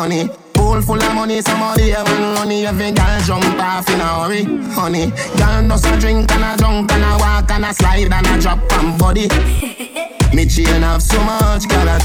Honey. 0.05 0.29
Pool 0.53 0.81
full 0.81 1.01
of 1.01 1.13
money, 1.15 1.41
somebody 1.41 1.89
have 1.89 2.07
money. 2.37 2.65
Every 2.65 2.91
girl 2.91 3.19
jump 3.25 3.59
off 3.59 3.89
in 3.89 3.99
a 3.99 4.09
hurry, 4.19 4.43
honey. 4.77 5.07
Girl 5.37 5.67
does 5.67 5.85
a 5.85 5.99
drink 5.99 6.31
and 6.31 6.43
a 6.43 6.57
drunk 6.57 6.91
and 6.91 7.03
a 7.03 7.17
walk 7.17 7.49
and 7.49 7.65
a 7.65 7.73
slide 7.73 8.11
and 8.11 8.27
a 8.27 8.39
drop 8.39 8.59
on 8.73 8.97
body. 8.97 9.27
Me 10.35 10.45
chain 10.45 10.81
have 10.83 11.01
so 11.01 11.19
much 11.23 11.67
color. 11.67 11.99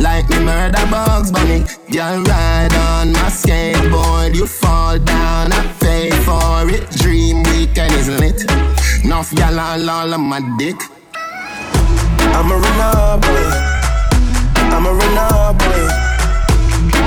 like 0.00 0.28
me 0.28 0.38
murder 0.44 0.86
bugs 0.90 1.30
bunny. 1.32 1.64
Girl 1.90 2.22
ride 2.22 2.74
on 2.90 3.12
my 3.12 3.30
skateboard, 3.40 4.34
you 4.34 4.46
fall 4.46 4.98
down, 4.98 5.52
I 5.52 5.60
pay 5.80 6.10
for 6.26 6.68
it. 6.68 6.90
Dream 7.02 7.42
weekend 7.44 7.94
is 7.94 8.08
lit. 8.08 8.44
Enough 9.04 9.34
gal 9.34 9.58
all 9.58 9.90
all 9.90 10.14
on 10.14 10.20
my 10.20 10.40
dick. 10.58 10.76
I'm 12.36 12.50
a 12.50 12.56
runner 12.64 13.18
boy. 13.24 13.44
I'm 14.74 14.86
a 14.86 14.92
runner 14.92 15.58
boy. 15.58 16.11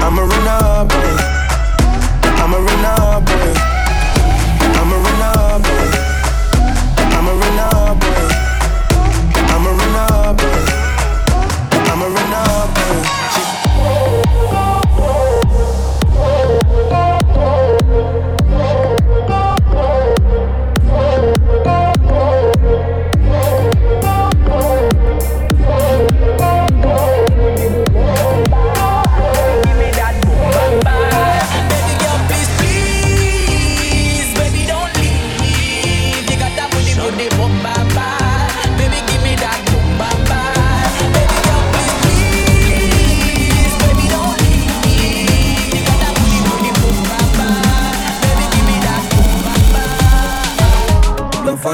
I'm 0.04 0.18
a 0.18 0.24
runner 0.24 0.60
eh. 0.78 0.84
boy. 0.92 1.16
I'm 2.42 2.54
a 2.54 2.60
runner 2.60 2.96
eh. 2.98 3.64
boy. 3.64 3.75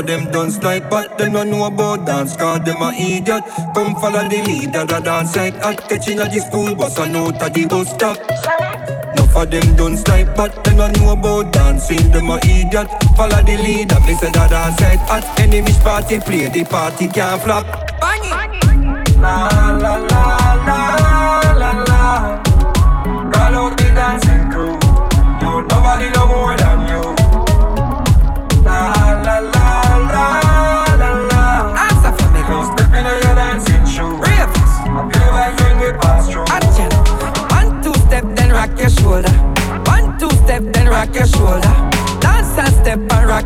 Enough 0.02 0.14
of 0.14 0.24
them 0.24 0.32
done 0.32 0.52
snipe, 0.52 0.90
but 0.90 1.18
them 1.20 1.34
no 1.34 1.44
know 1.44 1.66
about 1.66 2.08
dance, 2.08 2.36
cause 2.36 2.62
them 2.62 2.82
a 2.82 2.92
idiot. 2.92 3.44
Come 3.76 3.94
follow 3.96 4.28
the 4.28 4.42
leader, 4.48 4.84
the 4.84 5.00
dance 5.00 5.36
like 5.36 5.56
hot, 5.62 5.78
catching 5.88 6.20
at 6.20 6.32
the 6.32 6.40
school 6.40 6.74
bus, 6.76 6.98
and 6.98 7.16
out 7.16 7.40
at 7.40 7.54
the 7.54 7.68
bus 7.68 7.90
stop. 7.94 8.18
Enough 9.14 9.36
of 9.36 9.52
them 9.52 9.76
done 9.76 9.98
snipe, 9.98 10.36
but 10.36 10.64
them 10.64 10.78
no 10.78 10.88
know 10.90 11.12
about 11.12 11.54
dancing, 11.54 12.10
them 12.10 12.32
a 12.32 12.38
idiot. 12.38 12.90
Follow 13.16 13.44
the 13.44 13.58
leader, 13.62 14.00
me 14.02 14.16
say 14.16 14.32
the 14.32 14.48
dance 14.50 14.82
like 14.82 15.00
hot. 15.02 15.40
Enemies 15.40 15.78
party, 15.80 16.20
play 16.20 16.50
the 16.50 16.64
party 16.64 17.08
can't 17.08 17.40
flop. 17.44 17.66
Bang 18.00 18.24
it! 18.24 19.18
La 19.20 19.48
la 19.50 19.78
la 19.78 19.96
la 19.98 20.06
la 20.08 20.41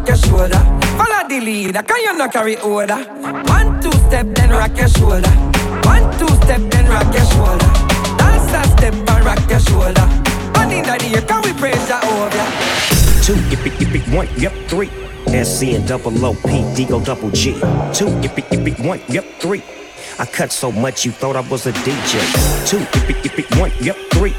rock 0.05 0.07
your 0.07 0.29
shoulder. 0.29 0.59
Follow 0.97 1.27
the 1.27 1.39
leader, 1.41 1.81
can 1.81 2.01
you 2.03 2.17
not 2.17 2.31
carry 2.31 2.59
order? 2.61 2.95
One 2.95 3.81
two 3.81 3.91
step, 4.07 4.27
then 4.35 4.49
rock 4.51 4.77
your 4.77 4.87
shoulder. 4.89 5.29
One 5.83 6.17
two 6.19 6.27
step, 6.43 6.61
then 6.71 6.87
rock 6.87 7.13
your 7.13 7.25
shoulder. 7.25 7.65
Dance 8.17 8.53
and 8.53 8.71
step 8.77 8.93
and 8.93 9.25
rock 9.25 9.49
your 9.49 9.59
shoulder. 9.59 10.05
One 10.53 10.71
in 10.71 10.83
the 10.83 11.11
ear, 11.11 11.21
can 11.21 11.41
we 11.41 11.53
praise 11.53 11.87
Jehovah? 11.87 12.45
Two, 13.23 13.33
yippee, 13.49 13.71
yippee, 13.77 14.15
one, 14.15 14.27
yep, 14.37 14.53
three. 14.67 14.89
SC 15.43 15.73
and 15.73 15.87
double 15.87 16.23
O 16.23 16.35
P, 16.35 16.63
D 16.75 16.85
go 16.85 17.03
double 17.03 17.31
G. 17.31 17.53
Two, 17.93 18.05
yippee, 18.21 18.45
yippee, 18.49 18.85
one, 18.85 19.01
yep, 19.09 19.25
three. 19.39 19.63
I 20.19 20.25
cut 20.25 20.51
so 20.51 20.71
much 20.71 21.03
you 21.03 21.11
thought 21.11 21.35
I 21.35 21.41
was 21.49 21.65
a 21.65 21.71
DJ. 21.71 22.21
Two, 22.67 22.77
yippee, 22.77 23.21
yippee, 23.23 23.59
one, 23.59 23.71
yep, 23.81 23.97
three. 24.13 24.35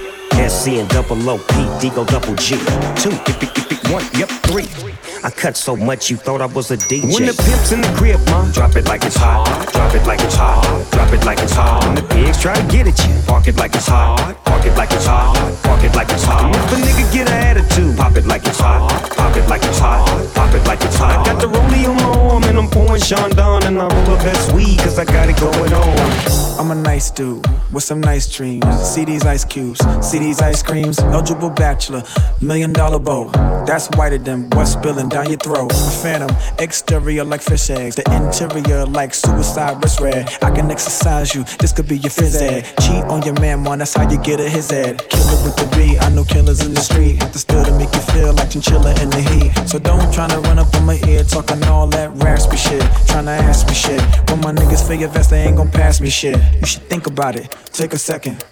SC 0.49 0.79
and 0.79 0.89
double 0.91 1.29
O 1.29 1.39
P, 1.39 1.55
D 1.81 1.91
go 1.95 2.05
double 2.05 2.37
G. 2.37 2.57
Two, 3.03 3.11
yippee, 3.11 3.51
yippee, 3.51 3.93
one, 3.93 4.05
yep, 4.15 4.29
three. 4.47 4.96
I 5.25 5.31
cut 5.31 5.57
so 5.57 5.77
much 5.77 6.11
you 6.11 6.17
thought 6.17 6.41
I 6.41 6.47
was 6.47 6.71
a 6.71 6.77
DJ. 6.77 7.13
When 7.13 7.27
the 7.27 7.35
pimp's 7.35 7.73
in 7.73 7.81
the 7.81 7.89
crib, 7.97 8.21
ma, 8.27 8.51
drop 8.53 8.77
it 8.77 8.87
like 8.87 9.05
it's 9.05 9.17
hot. 9.17 9.47
Drop 9.73 9.95
it 9.95 10.07
like 10.07 10.21
it's 10.21 10.35
hot. 10.35 10.63
Drop 10.93 11.13
it 11.13 11.25
like 11.25 11.39
it's 11.39 11.53
hot. 11.53 11.85
When 11.85 11.95
the 11.95 12.03
pigs 12.03 12.41
try 12.41 12.55
to 12.55 12.67
get 12.73 12.87
at 12.87 12.99
you, 13.07 13.15
park 13.27 13.49
it 13.49 13.57
like 13.57 13.75
it's 13.75 13.87
hot. 13.87 14.37
Park 14.45 14.65
it 14.67 14.77
like 14.77 14.93
it's 14.93 15.07
hot. 15.07 15.35
Park 15.63 15.83
it 15.85 15.95
like 15.95 16.11
it's 16.11 16.25
hot. 16.25 16.55
If 16.55 16.73
a 16.73 16.77
nigga 16.77 17.13
get 17.13 17.29
an 17.29 17.35
attitude, 17.35 17.97
pop 17.97 18.17
it 18.17 18.27
like 18.27 18.47
it's 18.47 18.61
hot. 18.61 18.91
Pop 19.17 19.37
it 19.37 19.49
like 19.49 19.63
it's 19.65 19.79
hot. 19.79 20.07
Pop 20.35 20.55
it 20.55 20.67
like 20.67 20.83
it's 20.83 20.97
hot. 20.97 21.27
I 21.27 21.33
got 21.33 21.41
the 21.41 21.49
rollie 21.49 21.89
on 21.89 21.97
my 21.97 22.31
arm 22.31 22.45
and 22.45 22.59
I'm 22.59 22.69
pouring 22.69 23.01
Chandon 23.01 23.65
and 23.65 23.79
I 23.79 23.87
roll 23.89 24.17
the 24.17 24.23
best 24.23 24.53
weed 24.53 24.79
cause 24.79 24.99
I 24.99 25.05
got 25.05 25.29
it 25.29 25.39
going 25.39 25.73
on. 25.73 26.47
I'm 26.59 26.71
a 26.71 26.75
nice 26.75 27.11
dude 27.11 27.47
with 27.73 27.85
some 27.85 28.01
nice 28.01 28.27
dreams. 28.35 28.67
See 28.83 29.05
these 29.05 29.25
ice 29.25 29.45
cubes, 29.45 29.81
see 30.01 30.19
these 30.19 30.41
ice 30.41 30.63
creams. 30.63 30.99
Eligible 30.99 31.51
bachelor, 31.51 32.03
million 32.41 32.73
dollar 32.73 32.99
bow. 32.99 33.29
That's 33.67 33.89
whiter 33.91 34.19
than 34.19 34.49
what's 34.51 34.73
spilling 34.73 35.06
down 35.09 35.29
your 35.29 35.39
throat. 35.39 35.73
A 35.73 35.91
phantom, 36.03 36.35
exterior 36.59 37.25
like 37.25 37.41
fish 37.41 37.71
eggs, 37.71 37.97
the 37.97 38.05
interior 38.13 38.85
like 38.87 39.15
suicide 39.15 39.83
wrist 39.83 40.01
red. 40.01 40.29
I 40.43 40.51
can 40.51 40.71
exercise 40.71 41.35
you, 41.35 41.45
this 41.59 41.73
could 41.73 41.89
be 41.89 41.99
your 41.99 42.11
phys 42.11 42.41
ed. 42.41 42.65
Cheat 42.83 43.05
on 43.05 43.23
your 43.23 43.39
man, 43.41 43.63
man, 43.63 43.79
that's 43.79 43.95
how 43.95 44.09
you 44.11 44.19
get 44.19 44.41
a 44.41 44.49
his 44.49 44.71
head. 44.71 44.99
Killer 45.09 45.39
with 45.45 45.57
the 45.57 45.69
B, 45.77 45.99
I 45.99 46.09
know 46.11 46.25
killers 46.25 46.65
in 46.65 46.75
the 46.75 46.81
street. 46.81 47.23
Have 47.23 47.33
to 47.33 47.39
still 47.39 47.65
to 47.65 47.73
make 47.79 47.93
you 47.95 48.01
feel 48.13 48.33
like 48.35 48.51
chinchilla 48.51 48.91
in 49.03 49.11
the 49.11 49.23
heat. 49.23 49.69
So 49.69 49.79
don't 49.79 50.13
tryna 50.13 50.43
run 50.45 50.59
up 50.59 50.75
on 50.75 50.85
my 50.85 50.99
ear 51.07 51.25
talking 51.25 51.63
all 51.65 51.87
that 51.89 52.11
raspy 52.23 52.57
shit. 52.57 52.83
Tryna 53.11 53.39
ask 53.39 53.67
me 53.67 53.75
shit. 53.75 54.01
When 54.31 54.41
my 54.41 54.53
niggas 54.53 54.87
your 54.99 55.09
vest, 55.09 55.31
they 55.31 55.43
ain't 55.43 55.57
gon' 55.57 55.71
pass 55.71 56.01
me 56.01 56.11
shit. 56.11 56.39
You 56.61 56.67
should 56.67 56.83
think 56.85 57.07
about 57.07 57.37
it, 57.37 57.55
take 57.73 57.93
a 57.93 57.99
second. 57.99 58.45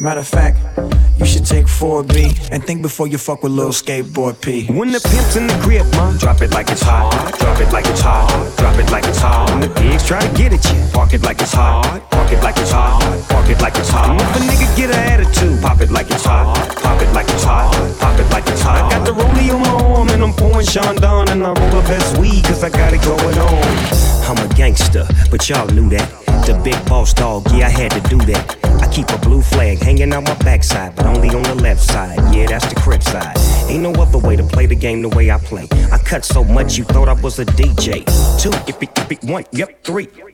Matter 0.00 0.20
of 0.20 0.28
fact, 0.28 0.56
you 1.18 1.26
should 1.26 1.44
take 1.44 1.66
4B 1.66 2.48
and 2.50 2.64
think 2.64 2.80
before 2.80 3.06
you 3.06 3.18
fuck 3.18 3.42
with 3.42 3.52
little 3.52 3.70
skateboard 3.70 4.40
P. 4.40 4.64
When 4.72 4.92
the 4.92 4.98
pimp's 4.98 5.36
in 5.36 5.46
the 5.46 5.52
crib, 5.60 5.84
ma, 5.92 6.16
drop 6.16 6.40
it 6.40 6.52
like 6.52 6.70
it's 6.70 6.80
hot. 6.80 7.12
Drop 7.38 7.60
it 7.60 7.70
like 7.70 7.84
it's 7.84 8.00
hot. 8.00 8.24
Drop 8.56 8.78
it 8.78 8.90
like 8.90 9.04
it's 9.04 9.18
hot. 9.18 9.50
When 9.50 9.60
the 9.60 9.68
pigs 9.68 10.08
try 10.08 10.18
to 10.26 10.32
get 10.34 10.54
at 10.54 10.64
you, 10.72 10.80
park 10.94 11.12
it 11.12 11.20
like 11.20 11.42
it's 11.42 11.52
hot. 11.52 12.00
Park 12.10 12.32
it 12.32 12.42
like 12.42 12.56
it's 12.56 12.70
hot. 12.70 12.96
Park 13.28 13.50
it 13.50 13.60
like 13.60 13.76
it's 13.76 13.90
hot. 13.90 14.18
If 14.18 14.36
a 14.36 14.40
nigga 14.48 14.74
get 14.74 14.88
an 14.88 15.20
attitude, 15.20 15.60
pop 15.60 15.82
it 15.82 15.90
like 15.90 16.10
it's 16.10 16.24
hot. 16.24 16.56
Pop 16.76 17.02
it 17.02 17.12
like 17.12 17.28
it's 17.28 17.44
hot. 17.44 17.68
Pop 18.00 18.18
it 18.18 18.30
like 18.30 18.48
it's 18.48 18.62
hot. 18.62 18.80
I 18.80 18.96
got 18.96 19.04
the 19.04 19.12
rollie 19.12 19.52
on 19.52 19.60
my 19.60 19.84
arm 19.84 20.08
and 20.08 20.22
I'm 20.22 20.32
pouring 20.32 20.66
Chandon 20.66 21.28
and 21.28 21.44
I 21.44 21.52
roll 21.52 21.82
the 21.82 21.86
best 21.86 22.16
weed 22.16 22.42
cause 22.44 22.64
I 22.64 22.70
got 22.70 22.94
it 22.94 23.02
going 23.02 23.36
on. 23.36 23.68
I'm 24.24 24.38
a 24.38 24.48
gangster, 24.54 25.06
but 25.30 25.46
y'all 25.46 25.68
knew 25.68 25.90
that. 25.90 26.08
The 26.46 26.58
big 26.64 26.82
boss 26.86 27.12
dog, 27.12 27.44
yeah, 27.52 27.66
I 27.66 27.68
had 27.68 27.90
to 27.92 28.00
do 28.08 28.16
that. 28.32 28.59
Keep 28.92 29.10
a 29.10 29.18
blue 29.18 29.40
flag 29.40 29.78
hanging 29.78 30.12
out 30.12 30.24
my 30.24 30.34
backside, 30.38 30.96
but 30.96 31.06
only 31.06 31.28
on 31.28 31.42
the 31.44 31.54
left 31.54 31.80
side. 31.80 32.18
Yeah, 32.34 32.46
that's 32.46 32.66
the 32.66 32.74
crib 32.74 33.02
side. 33.02 33.36
Ain't 33.68 33.82
no 33.82 33.92
other 33.92 34.18
way 34.18 34.34
to 34.34 34.42
play 34.42 34.66
the 34.66 34.74
game 34.74 35.02
the 35.02 35.08
way 35.10 35.30
I 35.30 35.38
play. 35.38 35.68
I 35.92 35.98
cut 35.98 36.24
so 36.24 36.42
much 36.42 36.76
you 36.76 36.84
thought 36.84 37.08
I 37.08 37.12
was 37.12 37.38
a 37.38 37.44
DJ. 37.44 38.04
Two, 38.40 38.50
yippee, 38.50 38.92
yippee, 38.94 39.30
one, 39.30 39.44
yep, 39.52 39.84
three. 39.84 40.08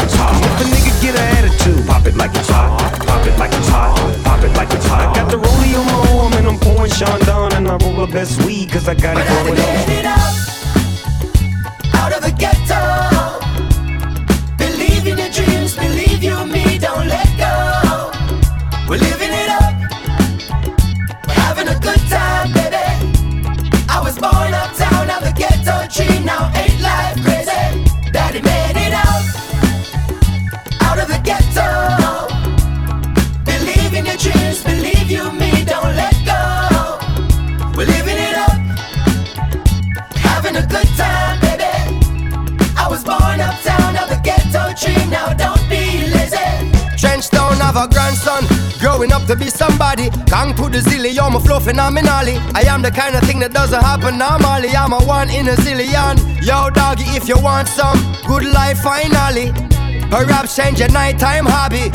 it's 0.00 0.14
hot. 0.14 0.38
If 0.40 0.60
a 0.60 0.70
nigga 0.70 0.92
get 1.02 1.14
an 1.18 1.26
attitude, 1.36 1.86
pop 1.86 2.06
it 2.06 2.16
like 2.16 2.34
it's 2.34 2.48
hot. 2.48 2.80
Pop 3.06 3.26
it 3.26 3.36
like 3.38 3.52
it's 3.52 3.68
hot. 3.68 3.96
Pop 4.24 4.42
it 4.44 4.52
like 4.56 4.72
it's 4.72 4.86
hot. 4.86 5.10
I 5.10 5.14
got 5.14 5.30
the 5.30 5.38
rollie 5.38 5.74
on 5.78 5.86
my 5.86 6.22
arm 6.22 6.32
and 6.34 6.46
I'm 6.46 6.58
pouring 6.58 6.90
Chandon 6.92 7.52
and 7.54 7.68
I 7.68 7.76
roll 7.76 8.06
the 8.06 8.12
best 8.12 8.42
weed 8.44 8.70
cause 8.70 8.88
I 8.88 8.94
got 8.94 9.16
it 9.18 9.26
going 9.28 9.58
on. 9.58 10.12
out 11.94 12.12
of 12.12 12.22
the 12.22 12.32
ghetto. 12.42 12.80
Believe 14.58 15.06
in 15.06 15.18
your 15.18 15.30
dreams, 15.30 15.76
believe 15.76 16.11
have 47.72 47.90
a 47.90 47.92
grandson. 47.92 48.44
Growing 48.78 49.12
up 49.12 49.24
to 49.26 49.36
be 49.36 49.48
somebody. 49.48 50.10
Gang 50.26 50.54
to 50.56 50.68
the 50.68 50.78
zilly, 50.78 51.18
I'm 51.18 51.36
a 51.36 51.40
flow 51.40 51.60
phenomenally. 51.60 52.36
I 52.54 52.64
am 52.68 52.82
the 52.82 52.90
kind 52.90 53.14
of 53.14 53.22
thing 53.22 53.38
that 53.40 53.52
doesn't 53.52 53.80
happen 53.80 54.18
normally. 54.18 54.70
I'm 54.70 54.92
a 54.92 55.00
one 55.04 55.30
in 55.30 55.48
a 55.48 55.56
zillion. 55.56 56.18
Yo, 56.44 56.70
doggy, 56.70 57.04
if 57.16 57.28
you 57.28 57.38
want 57.40 57.68
some 57.68 57.98
good 58.26 58.44
life 58.44 58.78
finally. 58.80 59.52
Perhaps 60.10 60.56
change 60.56 60.80
your 60.80 60.90
nighttime 60.90 61.46
hobby. 61.46 61.90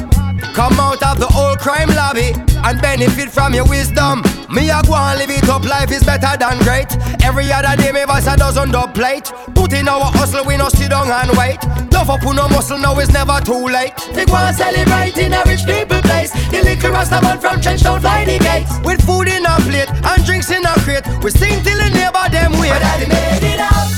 Come 0.54 0.80
out 0.80 1.04
of 1.04 1.20
the 1.20 1.30
old 1.38 1.60
crime 1.60 1.90
lobby 1.90 2.34
and 2.66 2.82
benefit 2.82 3.30
from 3.30 3.54
your 3.54 3.68
wisdom. 3.68 4.24
Me 4.50 4.72
I 4.72 4.82
go 4.82 4.96
and 4.96 5.20
live 5.20 5.30
it 5.30 5.48
up, 5.50 5.64
life 5.66 5.92
is 5.92 6.04
better 6.04 6.34
than 6.38 6.58
great. 6.64 6.90
Every 7.24 7.52
other 7.52 7.76
day, 7.78 7.92
me 7.92 8.06
voice 8.06 8.26
a 8.26 8.36
dozen 8.36 8.72
dub 8.72 8.96
plate. 8.96 9.32
Put 9.68 9.80
in 9.80 9.90
our 9.90 10.06
hustle, 10.16 10.46
we 10.46 10.56
no 10.56 10.70
sit 10.70 10.92
down 10.92 11.12
and 11.12 11.38
wait. 11.38 11.60
Love 11.92 12.10
up, 12.10 12.24
no 12.24 12.48
muscle, 12.48 12.78
now 12.78 12.98
it's 13.00 13.12
never 13.12 13.38
too 13.44 13.68
late. 13.68 13.92
They 14.14 14.24
go 14.24 14.38
and 14.38 14.56
celebrate 14.56 15.18
in 15.18 15.34
a 15.34 15.44
rich 15.44 15.66
people 15.66 16.00
place. 16.08 16.32
The 16.48 16.64
liquor 16.64 16.90
rasta 16.90 17.20
man 17.22 17.38
from 17.38 17.60
Trenchtown 17.60 18.00
fly 18.00 18.24
the 18.24 18.40
gates. 18.40 18.72
With 18.86 19.04
food 19.06 19.28
in 19.28 19.46
our 19.46 19.60
plate 19.60 19.92
and 19.92 20.24
drinks 20.24 20.50
in 20.52 20.66
our 20.66 20.80
crate, 20.88 21.04
we 21.22 21.32
sing 21.32 21.62
till 21.64 21.76
the 21.76 21.90
neighbor 21.92 22.30
them 22.32 22.56
wait. 22.64 22.72
But 22.72 22.80
daddy 22.80 23.08
made 23.12 23.44
it 23.44 23.60
out, 23.60 23.92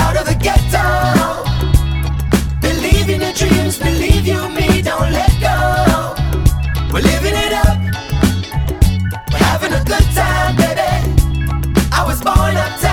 out 0.00 0.16
of 0.16 0.24
the 0.24 0.36
ghetto. 0.40 1.44
Believe 2.64 3.10
in 3.10 3.20
your 3.20 3.34
dreams, 3.36 3.78
believe 3.78 4.26
you 4.26 4.48
me, 4.48 4.80
don't 4.80 5.12
let 5.12 5.28
go. 5.44 6.16
We're 6.88 7.04
living 7.04 7.36
it 7.36 7.52
up, 7.52 7.76
we're 9.28 9.44
having 9.44 9.74
a 9.76 9.84
good 9.84 10.08
time, 10.16 10.56
baby. 10.56 11.04
I 11.92 12.00
was 12.08 12.22
born 12.24 12.56
uptown, 12.56 12.85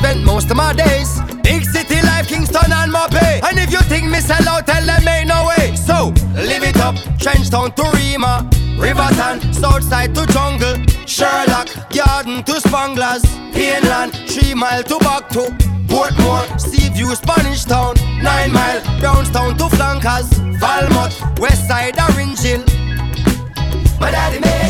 spend 0.00 0.24
most 0.24 0.50
of 0.50 0.56
my 0.56 0.72
days. 0.72 1.20
Big 1.42 1.64
city 1.64 2.00
life, 2.02 2.26
Kingston 2.26 2.72
and 2.72 2.92
MoBay. 2.92 3.42
And 3.44 3.58
if 3.58 3.70
you 3.70 3.80
think 3.92 4.04
me 4.10 4.20
sell 4.20 4.46
out, 4.48 4.66
tell 4.66 4.84
them 4.84 5.06
ain't 5.06 5.28
no 5.28 5.40
way. 5.50 5.76
So, 5.76 6.12
live 6.34 6.64
it 6.70 6.78
up, 6.78 6.94
Trenchtown 7.22 7.74
to 7.76 7.84
Rema, 7.96 8.48
Riverton, 8.78 9.52
Southside 9.52 10.14
to 10.14 10.24
Jungle, 10.34 10.76
Sherlock, 11.06 11.68
Garden 11.90 12.42
to 12.44 12.54
Spanglers, 12.64 13.24
Pineland, 13.52 14.12
Three 14.30 14.54
Mile 14.54 14.82
to 14.84 14.98
Back 14.98 15.28
to 15.30 15.42
Portmore, 15.90 16.46
Seaview, 16.58 17.14
Spanish 17.14 17.64
Town, 17.64 17.94
Nine 18.22 18.52
Mile, 18.52 18.80
Brownstown 19.00 19.56
to 19.58 19.68
Flankers, 19.68 20.28
Falmouth, 20.60 21.14
West 21.38 21.68
Side, 21.68 21.98
Orange 21.98 22.40
Hill. 22.40 22.64
My 24.00 24.10
daddy 24.10 24.40
made 24.40 24.69